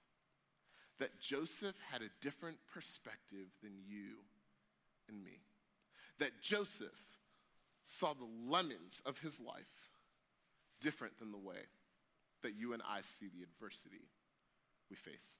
[0.99, 4.19] that Joseph had a different perspective than you
[5.07, 5.41] and me.
[6.19, 7.17] That Joseph
[7.83, 9.89] saw the lemons of his life
[10.79, 11.67] different than the way
[12.43, 14.09] that you and I see the adversity
[14.89, 15.37] we face.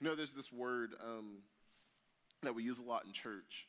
[0.00, 1.38] You know, there's this word um,
[2.42, 3.68] that we use a lot in church.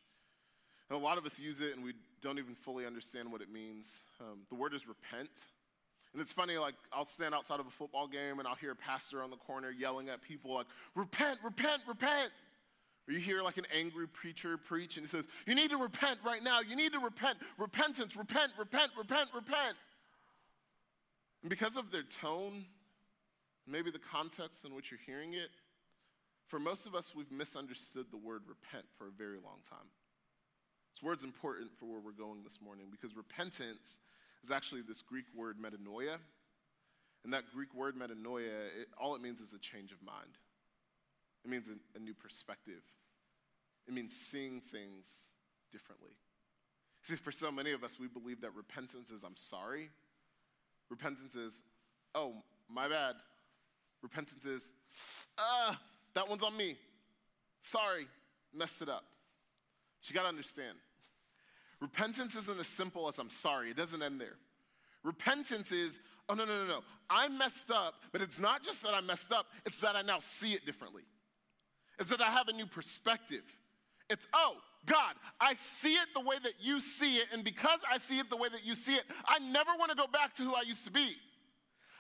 [0.90, 3.52] And a lot of us use it and we don't even fully understand what it
[3.52, 4.00] means.
[4.22, 5.30] Um, the word is repent.
[6.14, 8.76] And it's funny, like, I'll stand outside of a football game and I'll hear a
[8.76, 12.32] pastor on the corner yelling at people, like, repent, repent, repent.
[13.08, 16.20] Or you hear like an angry preacher preach and he says, You need to repent
[16.26, 16.62] right now.
[16.62, 17.38] You need to repent.
[17.58, 19.76] Repentance, repent, repent, repent, repent.
[21.42, 22.64] And because of their tone,
[23.68, 25.50] maybe the context in which you're hearing it,
[26.48, 29.90] for most of us, we've misunderstood the word repent for a very long time.
[30.94, 33.98] This word's important for where we're going this morning because repentance
[34.44, 36.18] is actually this Greek word metanoia.
[37.24, 40.38] And that Greek word metanoia, it, all it means is a change of mind.
[41.46, 42.84] It means a, a new perspective.
[43.88, 45.30] It means seeing things
[45.72, 46.18] differently.
[47.04, 49.90] See, for so many of us, we believe that repentance is I'm sorry.
[50.90, 51.62] Repentance is,
[52.16, 52.34] oh,
[52.70, 53.16] my bad.
[54.02, 54.72] Repentance is,
[55.40, 55.80] ah,
[56.14, 56.76] that one's on me.
[57.62, 58.06] Sorry,
[58.54, 59.06] messed it up.
[60.02, 60.78] But you gotta understand
[61.84, 64.38] Repentance isn't as simple as I'm sorry, it doesn't end there.
[65.04, 66.80] Repentance is, oh, no, no, no, no.
[67.10, 70.20] I messed up, but it's not just that I messed up, it's that I now
[70.22, 71.02] see it differently.
[72.00, 73.44] It's that I have a new perspective.
[74.10, 74.54] It's, oh,
[74.86, 78.30] God, I see it the way that you see it, and because I see it
[78.30, 80.62] the way that you see it, I never want to go back to who I
[80.62, 81.18] used to be.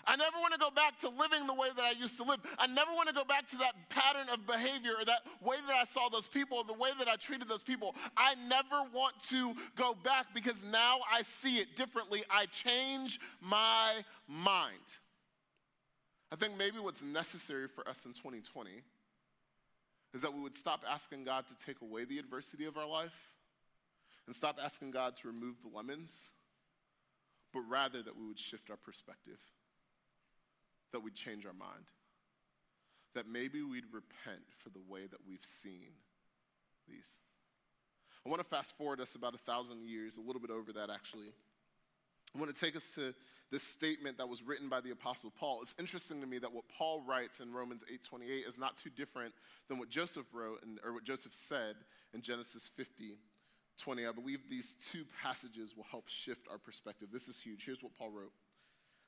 [0.05, 2.39] I never want to go back to living the way that I used to live.
[2.59, 5.75] I never want to go back to that pattern of behavior or that way that
[5.75, 7.95] I saw those people, or the way that I treated those people.
[8.17, 12.23] I never want to go back because now I see it differently.
[12.29, 14.77] I change my mind.
[16.31, 18.71] I think maybe what's necessary for us in 2020
[20.13, 23.31] is that we would stop asking God to take away the adversity of our life
[24.25, 26.31] and stop asking God to remove the lemons,
[27.53, 29.39] but rather that we would shift our perspective
[30.93, 31.85] that we'd change our mind.
[33.13, 35.91] That maybe we'd repent for the way that we've seen
[36.87, 37.17] these.
[38.25, 40.89] I want to fast forward us about a thousand years, a little bit over that
[40.89, 41.33] actually.
[42.35, 43.13] I want to take us to
[43.51, 45.59] this statement that was written by the apostle Paul.
[45.61, 49.35] It's interesting to me that what Paul writes in Romans 8:28 is not too different
[49.67, 51.75] than what Joseph wrote in, or what Joseph said
[52.13, 53.19] in Genesis 50,
[53.77, 54.07] 20.
[54.07, 57.09] I believe these two passages will help shift our perspective.
[57.11, 57.65] This is huge.
[57.65, 58.33] Here's what Paul wrote.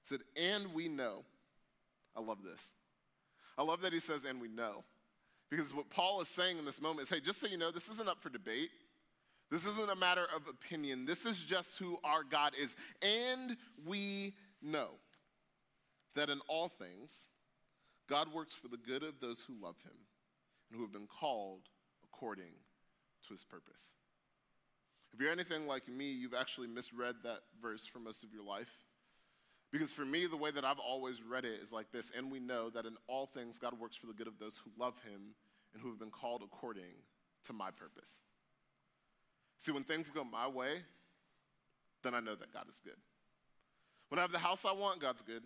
[0.03, 1.25] It said, "And we know
[2.15, 2.73] I love this.
[3.57, 4.83] I love that he says, and we know.
[5.49, 7.89] Because what Paul is saying in this moment is hey, just so you know, this
[7.89, 8.71] isn't up for debate.
[9.51, 11.05] This isn't a matter of opinion.
[11.05, 12.75] This is just who our God is.
[13.01, 14.89] And we know
[16.15, 17.29] that in all things,
[18.09, 19.93] God works for the good of those who love him
[20.69, 21.61] and who have been called
[22.03, 22.53] according
[23.27, 23.93] to his purpose.
[25.13, 28.84] If you're anything like me, you've actually misread that verse for most of your life.
[29.75, 32.39] Because for me, the way that I've always read it is like this and we
[32.39, 35.35] know that in all things, God works for the good of those who love him
[35.73, 36.93] and who have been called according
[37.47, 38.21] to my purpose.
[39.59, 40.75] See, when things go my way,
[42.03, 42.95] then I know that God is good.
[44.07, 45.43] When I have the house I want, God's good.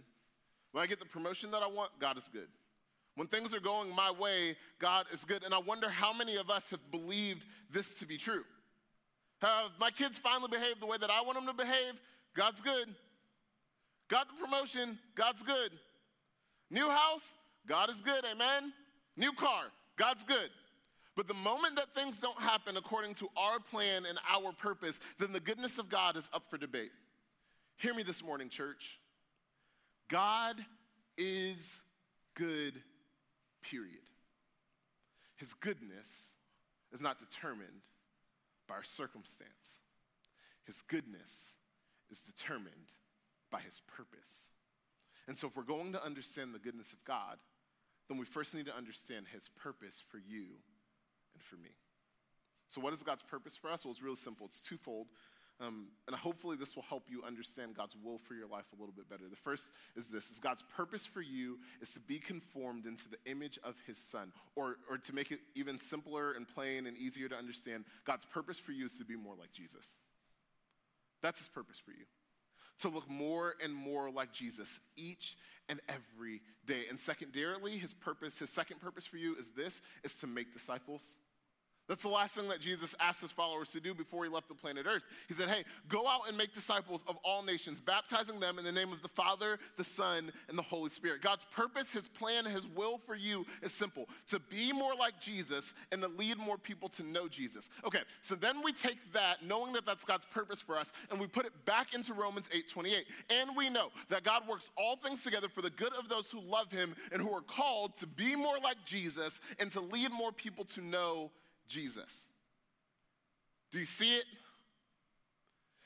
[0.74, 2.50] When I get the promotion that I want, God is good.
[3.16, 5.44] When things are going my way, God is good.
[5.44, 8.44] And I wonder how many of us have believed this to be true.
[9.42, 12.00] Have my kids finally behaved the way that I want them to behave?
[12.36, 12.90] God's good.
[14.10, 15.72] Got the promotion, God's good.
[16.70, 17.36] New house,
[17.68, 18.74] God is good, amen.
[19.16, 20.50] New car, God's good.
[21.16, 25.32] But the moment that things don't happen according to our plan and our purpose, then
[25.32, 26.92] the goodness of God is up for debate.
[27.78, 29.00] Hear me this morning, church.
[30.08, 30.58] God
[31.18, 31.80] is
[32.36, 32.74] good,
[33.62, 34.00] period.
[35.36, 36.34] His goodness
[36.92, 37.84] is not determined
[38.68, 39.80] by our circumstance,
[40.66, 41.54] His goodness
[42.10, 42.94] is determined
[43.52, 44.50] by his purpose.
[45.28, 47.38] And so, if we're going to understand the goodness of God,
[48.08, 50.46] then we first need to understand his purpose for you
[51.34, 51.70] and for me.
[52.68, 53.86] So, what is God's purpose for us?
[53.86, 54.46] Well, it's really simple.
[54.46, 55.08] It's twofold.
[55.62, 58.94] Um, and hopefully this will help you understand God's will for your life a little
[58.96, 59.24] bit better.
[59.30, 63.18] The first is this is God's purpose for you is to be conformed into the
[63.30, 64.32] image of his son.
[64.56, 68.58] Or, or to make it even simpler and plain and easier to understand, God's purpose
[68.58, 69.98] for you is to be more like Jesus.
[71.22, 72.06] That's his purpose for you.
[72.80, 75.36] To look more and more like Jesus each
[75.68, 76.86] and every day.
[76.90, 81.16] And secondarily, his purpose, his second purpose for you is this is to make disciples.
[81.90, 84.54] That's the last thing that Jesus asked his followers to do before he left the
[84.54, 85.04] planet Earth.
[85.28, 88.72] He said, Hey, go out and make disciples of all nations, baptizing them in the
[88.72, 91.24] name of the Father, the Son, and the Holy Spirit.
[91.24, 95.74] God's purpose, his plan, his will for you is simple to be more like Jesus
[95.92, 97.70] and to lead more people to know Jesus.
[97.84, 101.26] Okay, so then we take that, knowing that that's God's purpose for us, and we
[101.26, 103.06] put it back into Romans 8 28.
[103.32, 106.40] And we know that God works all things together for the good of those who
[106.40, 110.32] love him and who are called to be more like Jesus and to lead more
[110.32, 111.32] people to know
[111.70, 112.28] Jesus.
[113.72, 114.26] Do you see it?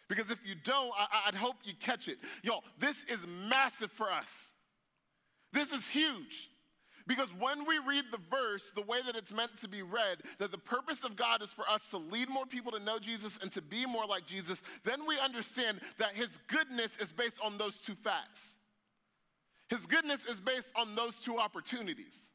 [0.10, 2.18] Because if you don't, I, would hope you catch it.
[2.44, 4.54] Y'all, this is massive for us.
[5.52, 6.50] This is huge.
[7.06, 10.52] Because when we read the verse the way that it's meant to be read, that
[10.52, 13.52] the purpose of God is for us to lead more people to know Jesus and
[13.52, 17.82] to be more like Jesus, then we understand that His goodness is based on those
[17.82, 18.56] two facts.
[19.70, 22.32] His goodness is based on those two opportunities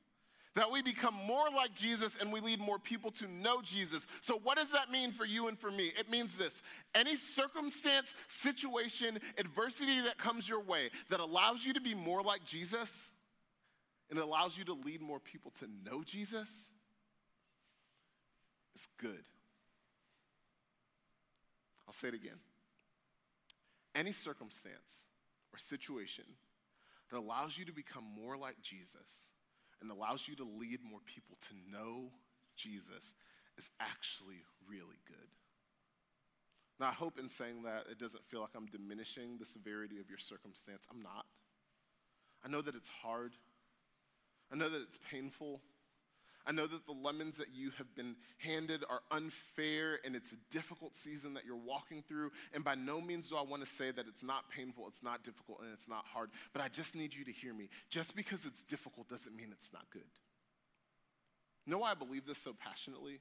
[0.59, 4.09] that we become more like Jesus and we lead more people to know Jesus.
[4.21, 5.93] So, what does that mean for you and for me?
[5.97, 6.63] It means this
[6.97, 12.45] any circumstance, situation, adversity that comes your way that allows you to be more like
[12.45, 13.13] Jesus
[14.11, 16.73] and allows you to lead more people to know Jesus
[18.75, 19.29] is good.
[21.87, 22.41] I'll say it again.
[23.95, 25.07] Any circumstance
[25.53, 26.25] or situation
[27.13, 29.29] that allows you to become more like Jesus
[29.81, 32.11] and allows you to lead more people to know
[32.57, 33.15] Jesus
[33.57, 35.17] is actually really good.
[36.81, 40.09] Now, I hope in saying that it doesn't feel like I'm diminishing the severity of
[40.09, 40.87] your circumstance.
[40.91, 41.27] I'm not.
[42.45, 43.35] I know that it's hard.
[44.53, 45.61] I know that it's painful.
[46.49, 50.37] I know that the lemons that you have been handed are unfair and it's a
[50.51, 52.31] difficult season that you're walking through.
[52.55, 55.23] And by no means do I want to say that it's not painful, it's not
[55.23, 56.31] difficult, and it's not hard.
[56.55, 57.69] But I just need you to hear me.
[57.91, 60.01] Just because it's difficult doesn't mean it's not good.
[61.67, 63.19] You know why I believe this so passionately?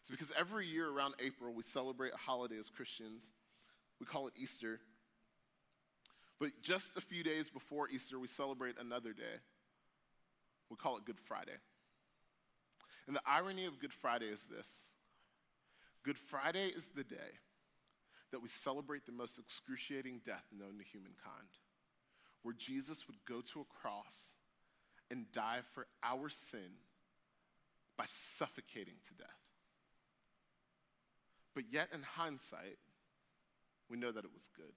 [0.00, 3.34] It's because every year around April, we celebrate a holiday as Christians.
[4.00, 4.80] We call it Easter.
[6.40, 9.42] But just a few days before Easter, we celebrate another day.
[10.70, 11.56] We call it Good Friday.
[13.06, 14.84] And the irony of Good Friday is this
[16.02, 17.40] Good Friday is the day
[18.32, 21.48] that we celebrate the most excruciating death known to humankind,
[22.42, 24.34] where Jesus would go to a cross
[25.10, 26.80] and die for our sin
[27.96, 29.28] by suffocating to death.
[31.54, 32.78] But yet, in hindsight,
[33.88, 34.74] we know that it was good.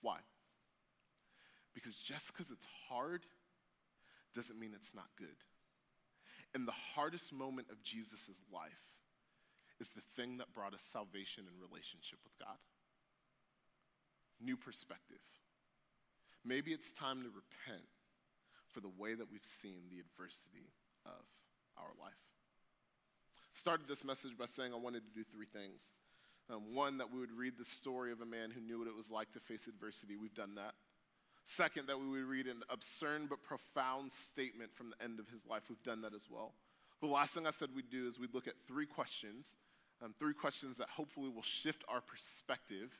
[0.00, 0.18] Why?
[1.74, 3.24] Because just because it's hard
[4.34, 5.28] doesn't mean it's not good.
[6.54, 8.92] And the hardest moment of Jesus' life
[9.80, 12.58] is the thing that brought us salvation and relationship with God.
[14.40, 15.22] New perspective.
[16.44, 17.86] Maybe it's time to repent
[18.72, 20.72] for the way that we've seen the adversity
[21.06, 21.24] of
[21.78, 22.12] our life.
[23.54, 25.92] Started this message by saying I wanted to do three things.
[26.50, 28.96] Um, one, that we would read the story of a man who knew what it
[28.96, 30.16] was like to face adversity.
[30.16, 30.74] We've done that.
[31.44, 35.46] Second, that we would read an absurd but profound statement from the end of his
[35.46, 35.62] life.
[35.68, 36.52] We've done that as well.
[37.00, 39.56] The last thing I said we'd do is we'd look at three questions,
[40.00, 42.92] um, three questions that hopefully will shift our perspective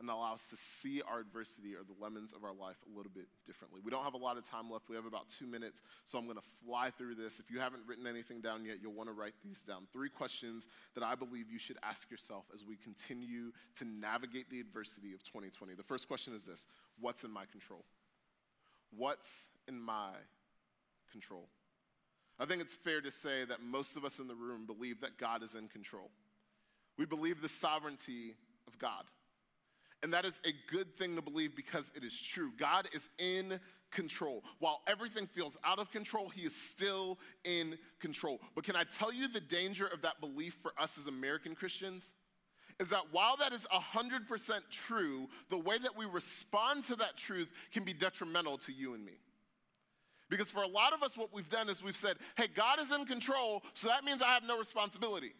[0.00, 3.10] and allow us to see our adversity or the lemons of our life a little
[3.12, 3.80] bit differently.
[3.84, 4.88] We don't have a lot of time left.
[4.88, 7.40] We have about two minutes, so I'm going to fly through this.
[7.40, 9.88] If you haven't written anything down yet, you'll want to write these down.
[9.92, 14.60] Three questions that I believe you should ask yourself as we continue to navigate the
[14.60, 15.74] adversity of 2020.
[15.74, 16.66] The first question is this
[17.00, 17.84] What's in my control?
[18.96, 20.12] What's in my
[21.10, 21.48] control?
[22.38, 25.18] I think it's fair to say that most of us in the room believe that
[25.18, 26.10] God is in control.
[26.96, 28.36] We believe the sovereignty
[28.66, 29.04] of God.
[30.02, 32.52] And that is a good thing to believe because it is true.
[32.56, 33.58] God is in
[33.90, 34.44] control.
[34.60, 38.40] While everything feels out of control, He is still in control.
[38.54, 42.14] But can I tell you the danger of that belief for us as American Christians?
[42.78, 47.50] Is that while that is 100% true, the way that we respond to that truth
[47.72, 49.18] can be detrimental to you and me.
[50.30, 52.92] Because for a lot of us, what we've done is we've said, hey, God is
[52.92, 55.32] in control, so that means I have no responsibility.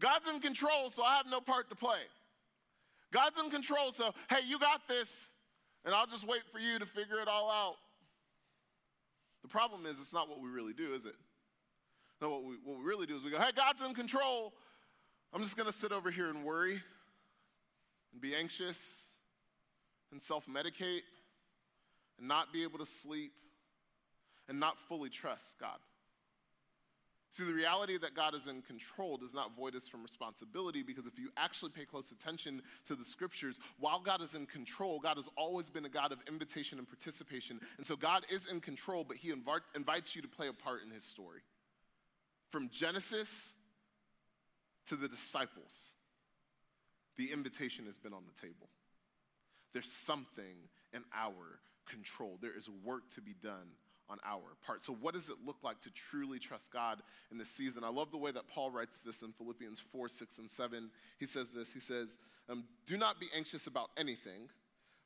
[0.00, 2.00] God's in control, so I have no part to play.
[3.14, 5.28] God's in control, so hey, you got this,
[5.84, 7.76] and I'll just wait for you to figure it all out.
[9.42, 11.14] The problem is, it's not what we really do, is it?
[12.20, 14.52] No, what we, what we really do is we go, hey, God's in control.
[15.32, 16.82] I'm just going to sit over here and worry
[18.12, 19.06] and be anxious
[20.10, 21.02] and self medicate
[22.18, 23.32] and not be able to sleep
[24.48, 25.78] and not fully trust God.
[27.34, 31.04] See, the reality that God is in control does not void us from responsibility because
[31.08, 35.16] if you actually pay close attention to the scriptures, while God is in control, God
[35.16, 37.58] has always been a God of invitation and participation.
[37.76, 40.92] And so God is in control, but He invites you to play a part in
[40.92, 41.40] His story.
[42.50, 43.54] From Genesis
[44.86, 45.90] to the disciples,
[47.16, 48.68] the invitation has been on the table.
[49.72, 50.54] There's something
[50.92, 53.72] in our control, there is work to be done
[54.08, 54.82] on our part.
[54.82, 57.00] So, what does it look like to truly trust God
[57.30, 57.84] in this season?
[57.84, 60.90] I love the way that Paul writes this in Philippians 4, 6, and 7.
[61.18, 64.48] He says this He says, um, Do not be anxious about anything,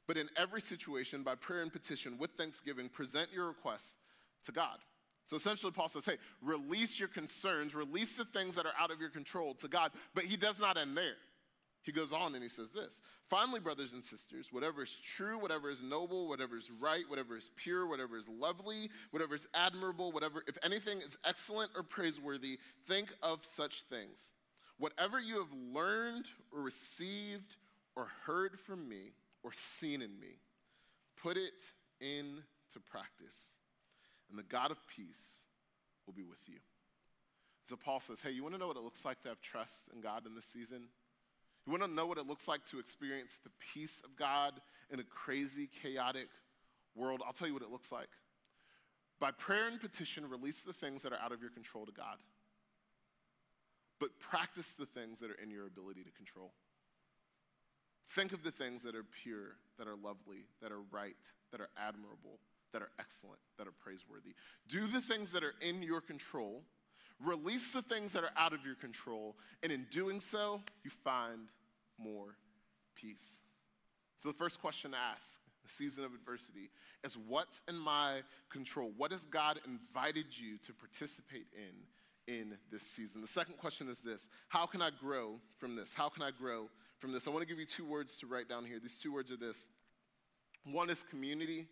[0.06, 3.96] but in every situation, by prayer and petition, with thanksgiving, present your requests
[4.44, 4.78] to God.
[5.24, 9.00] So essentially, Paul says, Hey, release your concerns, release the things that are out of
[9.00, 9.92] your control to God.
[10.14, 11.16] But he does not end there.
[11.82, 15.70] He goes on and he says this Finally, brothers and sisters, whatever is true, whatever
[15.70, 20.42] is noble, whatever is right, whatever is pure, whatever is lovely, whatever is admirable, whatever,
[20.46, 24.32] if anything is excellent or praiseworthy, think of such things.
[24.78, 27.56] Whatever you have learned or received
[27.96, 29.12] or heard from me
[29.42, 30.38] or seen in me,
[31.16, 33.54] put it into practice,
[34.30, 35.44] and the God of peace
[36.06, 36.58] will be with you.
[37.64, 39.90] So Paul says, Hey, you want to know what it looks like to have trust
[39.94, 40.84] in God in this season?
[41.68, 44.54] You want to know what it looks like to experience the peace of God
[44.90, 46.28] in a crazy, chaotic
[46.94, 47.20] world?
[47.26, 48.08] I'll tell you what it looks like.
[49.20, 52.16] By prayer and petition, release the things that are out of your control to God,
[54.00, 56.52] but practice the things that are in your ability to control.
[58.12, 61.16] Think of the things that are pure, that are lovely, that are right,
[61.52, 62.38] that are admirable,
[62.72, 64.32] that are excellent, that are praiseworthy.
[64.68, 66.62] Do the things that are in your control,
[67.22, 71.50] release the things that are out of your control, and in doing so, you find
[71.98, 72.36] more
[72.94, 73.38] peace.
[74.18, 76.70] So, the first question to ask, a season of adversity,
[77.04, 78.92] is what's in my control?
[78.96, 83.20] What has God invited you to participate in in this season?
[83.20, 85.94] The second question is this How can I grow from this?
[85.94, 86.68] How can I grow
[86.98, 87.26] from this?
[87.26, 88.78] I want to give you two words to write down here.
[88.80, 89.68] These two words are this
[90.64, 91.66] one is community,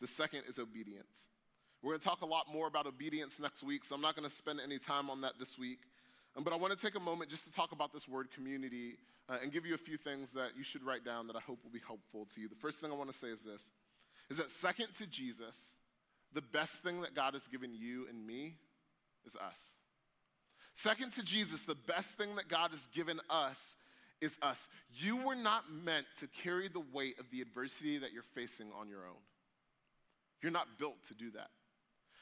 [0.00, 1.26] the second is obedience.
[1.82, 4.28] We're going to talk a lot more about obedience next week, so I'm not going
[4.28, 5.80] to spend any time on that this week.
[6.42, 9.38] But I want to take a moment just to talk about this word community uh,
[9.42, 11.70] and give you a few things that you should write down that I hope will
[11.70, 12.48] be helpful to you.
[12.48, 13.72] The first thing I want to say is this
[14.28, 15.76] is that second to Jesus,
[16.32, 18.56] the best thing that God has given you and me
[19.24, 19.72] is us.
[20.74, 23.76] Second to Jesus, the best thing that God has given us
[24.20, 24.68] is us.
[24.92, 28.88] You were not meant to carry the weight of the adversity that you're facing on
[28.88, 29.22] your own.
[30.42, 31.48] You're not built to do that.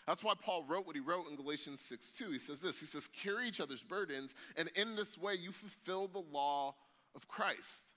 [0.07, 2.31] That's why Paul wrote what he wrote in Galatians 6 2.
[2.31, 6.09] He says this He says, Carry each other's burdens, and in this way you fulfill
[6.09, 6.75] the law
[7.15, 7.95] of Christ.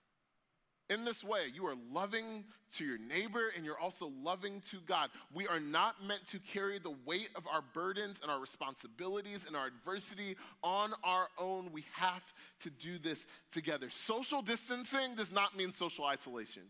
[0.90, 2.46] In this way, you are loving
[2.76, 5.10] to your neighbor and you're also loving to God.
[5.34, 9.56] We are not meant to carry the weight of our burdens and our responsibilities and
[9.56, 11.74] our adversity on our own.
[11.74, 12.24] We have
[12.62, 13.90] to do this together.
[13.90, 16.64] Social distancing does not mean social isolation.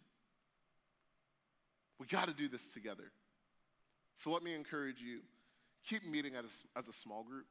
[2.00, 3.12] We got to do this together.
[4.18, 5.20] So let me encourage you
[5.88, 7.45] keep meeting as a, as a small group.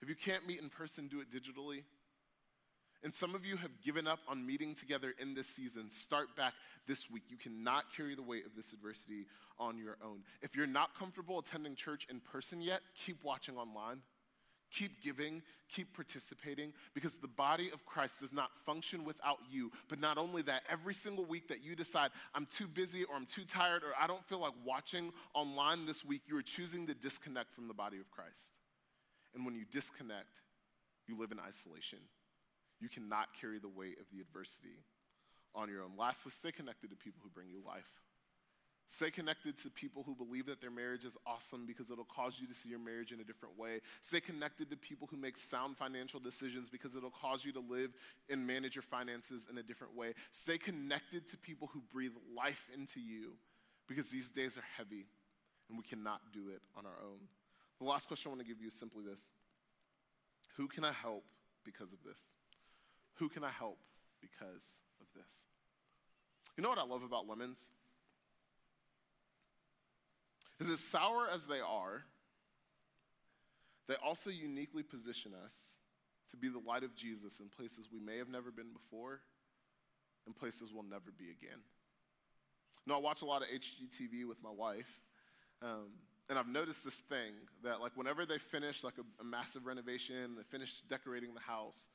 [0.00, 1.82] If you can't meet in person, do it digitally.
[3.02, 5.90] And some of you have given up on meeting together in this season.
[5.90, 6.54] Start back
[6.86, 7.24] this week.
[7.28, 9.26] You cannot carry the weight of this adversity
[9.58, 10.20] on your own.
[10.40, 13.98] If you're not comfortable attending church in person yet, keep watching online.
[14.76, 19.70] Keep giving, keep participating, because the body of Christ does not function without you.
[19.88, 23.26] But not only that, every single week that you decide, I'm too busy or I'm
[23.26, 26.94] too tired or I don't feel like watching online this week, you are choosing to
[26.94, 28.52] disconnect from the body of Christ.
[29.34, 30.40] And when you disconnect,
[31.06, 31.98] you live in isolation.
[32.80, 34.84] You cannot carry the weight of the adversity
[35.54, 35.92] on your own.
[35.96, 38.03] Lastly, stay connected to people who bring you life.
[38.86, 42.46] Stay connected to people who believe that their marriage is awesome because it'll cause you
[42.46, 43.80] to see your marriage in a different way.
[44.02, 47.92] Stay connected to people who make sound financial decisions because it'll cause you to live
[48.28, 50.12] and manage your finances in a different way.
[50.32, 53.32] Stay connected to people who breathe life into you
[53.88, 55.06] because these days are heavy
[55.68, 57.20] and we cannot do it on our own.
[57.78, 59.22] The last question I want to give you is simply this
[60.56, 61.24] Who can I help
[61.64, 62.20] because of this?
[63.14, 63.78] Who can I help
[64.20, 65.44] because of this?
[66.56, 67.70] You know what I love about lemons?
[70.60, 72.04] Is as sour as they are,
[73.88, 75.78] they also uniquely position us
[76.30, 79.20] to be the light of Jesus in places we may have never been before
[80.26, 81.58] and places we'll never be again.
[82.86, 85.00] Know, I watch a lot of HGTV with my wife,
[85.62, 85.88] um,
[86.28, 87.32] and I've noticed this thing
[87.62, 91.88] that, like, whenever they finish like a, a massive renovation, they finish decorating the house,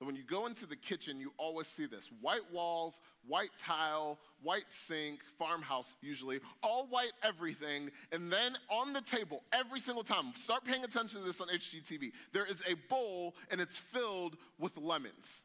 [0.00, 4.70] When you go into the kitchen, you always see this white walls, white tile, white
[4.70, 7.90] sink, farmhouse usually, all white everything.
[8.12, 12.12] And then on the table, every single time, start paying attention to this on HGTV,
[12.32, 15.44] there is a bowl and it's filled with lemons.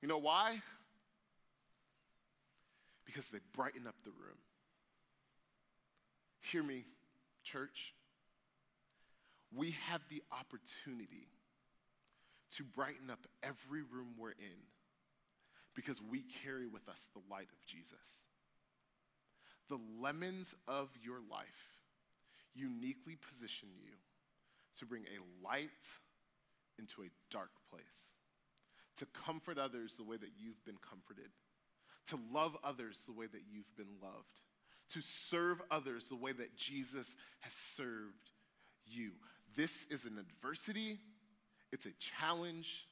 [0.00, 0.62] You know why?
[3.04, 4.38] Because they brighten up the room.
[6.40, 6.86] Hear me,
[7.42, 7.94] church.
[9.54, 11.28] We have the opportunity
[12.56, 14.66] to brighten up every room we're in
[15.74, 18.24] because we carry with us the light of Jesus.
[19.68, 21.80] The lemons of your life
[22.54, 23.92] uniquely position you
[24.78, 25.68] to bring a light
[26.78, 28.12] into a dark place,
[28.96, 31.30] to comfort others the way that you've been comforted,
[32.08, 34.42] to love others the way that you've been loved,
[34.90, 38.30] to serve others the way that Jesus has served
[38.86, 39.12] you.
[39.56, 40.98] This is an adversity
[41.72, 42.86] it's a challenge,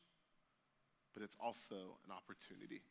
[1.15, 2.83] but it's also an opportunity.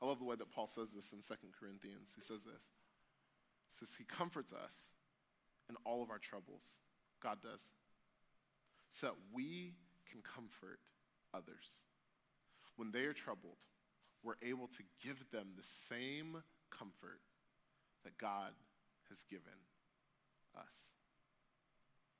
[0.00, 2.12] I love the way that Paul says this in 2 Corinthians.
[2.14, 2.70] He says this.
[3.70, 4.90] He says, He comforts us
[5.68, 6.78] in all of our troubles.
[7.22, 7.70] God does.
[8.90, 9.74] So that we
[10.10, 10.78] can comfort
[11.34, 11.84] others.
[12.76, 13.58] When they are troubled,
[14.22, 17.20] we're able to give them the same comfort
[18.04, 18.52] that God
[19.08, 19.58] has given
[20.56, 20.92] us.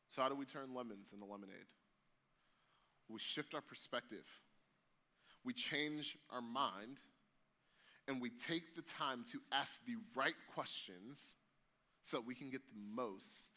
[0.08, 1.66] So, how do we turn lemons into lemonade?
[3.08, 4.26] We shift our perspective,
[5.44, 6.98] we change our mind,
[8.08, 11.36] and we take the time to ask the right questions
[12.02, 13.52] so we can get the most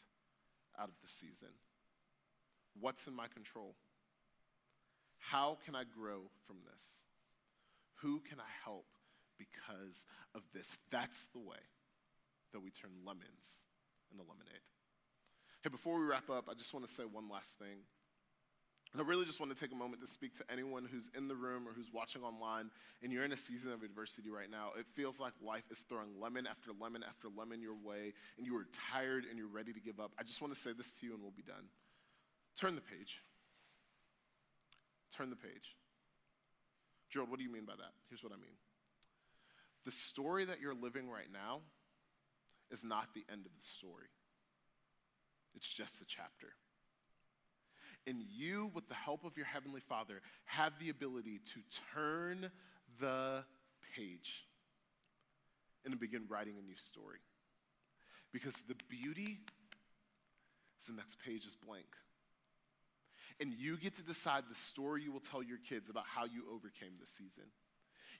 [0.78, 1.48] out of the season.
[2.80, 3.74] What's in my control?
[5.18, 7.02] How can I grow from this?
[7.96, 8.86] Who can I help
[9.38, 10.78] because of this?
[10.90, 11.62] That's the way
[12.52, 13.62] that we turn lemons
[14.10, 14.64] into lemonade.
[15.62, 17.84] Hey, before we wrap up, I just want to say one last thing.
[18.98, 21.36] I really just want to take a moment to speak to anyone who's in the
[21.36, 22.70] room or who's watching online
[23.02, 24.70] and you're in a season of adversity right now.
[24.76, 28.56] It feels like life is throwing lemon after lemon after lemon your way and you
[28.56, 30.10] are tired and you're ready to give up.
[30.18, 31.70] I just want to say this to you and we'll be done.
[32.58, 33.22] Turn the page.
[35.16, 35.76] Turn the page.
[37.10, 37.92] Gerald, what do you mean by that?
[38.08, 38.58] Here's what I mean.
[39.84, 41.60] The story that you're living right now
[42.70, 44.10] is not the end of the story,
[45.54, 46.54] it's just a chapter.
[48.06, 51.60] And you, with the help of your Heavenly Father, have the ability to
[51.94, 52.50] turn
[52.98, 53.44] the
[53.96, 54.46] page
[55.84, 57.18] and begin writing a new story.
[58.32, 59.38] Because the beauty
[60.80, 61.86] is the next page is blank.
[63.40, 66.44] And you get to decide the story you will tell your kids about how you
[66.52, 67.44] overcame the season.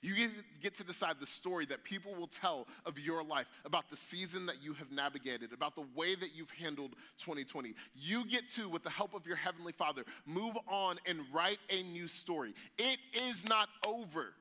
[0.01, 0.15] You
[0.61, 4.47] get to decide the story that people will tell of your life, about the season
[4.47, 7.75] that you have navigated, about the way that you've handled 2020.
[7.93, 11.83] You get to, with the help of your Heavenly Father, move on and write a
[11.83, 12.55] new story.
[12.79, 14.33] It is not over,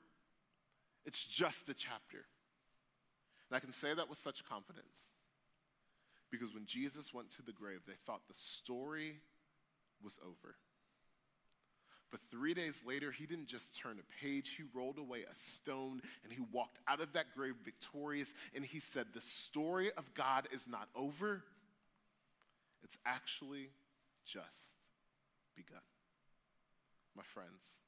[1.04, 2.24] it's just a chapter.
[3.50, 5.10] And I can say that with such confidence
[6.30, 9.18] because when Jesus went to the grave, they thought the story
[10.02, 10.54] was over.
[12.10, 16.02] But three days later, he didn't just turn a page, he rolled away a stone
[16.24, 18.34] and he walked out of that grave victorious.
[18.54, 21.42] And he said, The story of God is not over,
[22.82, 23.70] it's actually
[24.24, 24.78] just
[25.56, 25.82] begun.
[27.16, 27.78] My friends,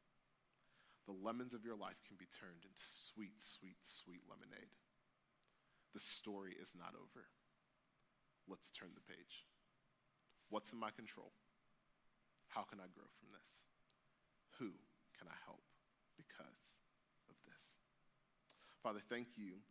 [1.06, 4.70] the lemons of your life can be turned into sweet, sweet, sweet lemonade.
[5.94, 7.26] The story is not over.
[8.48, 9.46] Let's turn the page.
[10.48, 11.32] What's in my control?
[12.48, 13.71] How can I grow from this?
[14.58, 14.70] Who
[15.18, 15.62] can I help
[16.16, 16.74] because
[17.28, 17.62] of this?
[18.82, 19.62] Father, thank you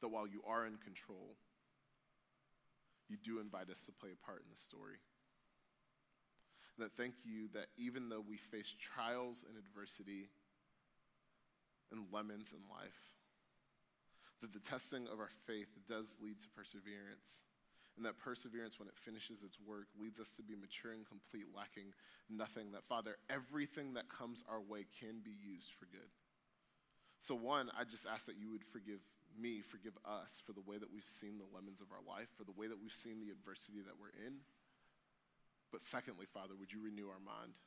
[0.00, 1.36] that while you are in control,
[3.08, 5.00] you do invite us to play a part in the story.
[6.76, 10.28] And that thank you that even though we face trials and adversity
[11.90, 13.16] and lemons in life,
[14.40, 17.42] that the testing of our faith does lead to perseverance
[17.98, 21.50] and that perseverance, when it finishes its work, leads us to be mature and complete,
[21.50, 21.92] lacking
[22.30, 22.70] nothing.
[22.72, 26.08] That, Father, everything that comes our way can be used for good.
[27.18, 29.02] So, one, I just ask that you would forgive
[29.34, 32.44] me, forgive us for the way that we've seen the lemons of our life, for
[32.44, 34.46] the way that we've seen the adversity that we're in.
[35.74, 37.58] But secondly, Father, would you renew our mind?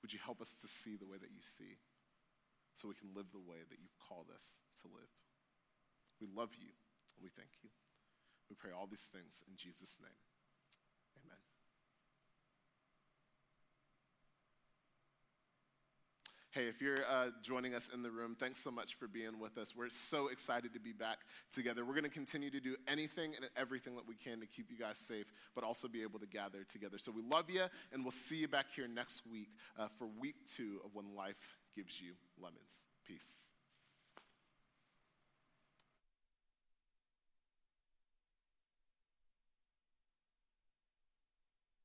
[0.00, 1.78] Would you help us to see the way that you see
[2.74, 5.12] so we can live the way that you've called us to live?
[6.20, 6.72] We love you
[7.14, 7.70] and we thank you.
[8.48, 10.10] We pray all these things in Jesus' name.
[11.24, 11.38] Amen.
[16.50, 19.56] Hey, if you're uh, joining us in the room, thanks so much for being with
[19.56, 19.74] us.
[19.74, 21.20] We're so excited to be back
[21.50, 21.82] together.
[21.84, 24.76] We're going to continue to do anything and everything that we can to keep you
[24.78, 26.98] guys safe, but also be able to gather together.
[26.98, 30.36] So we love you, and we'll see you back here next week uh, for week
[30.46, 32.84] two of When Life Gives You Lemons.
[33.06, 33.32] Peace.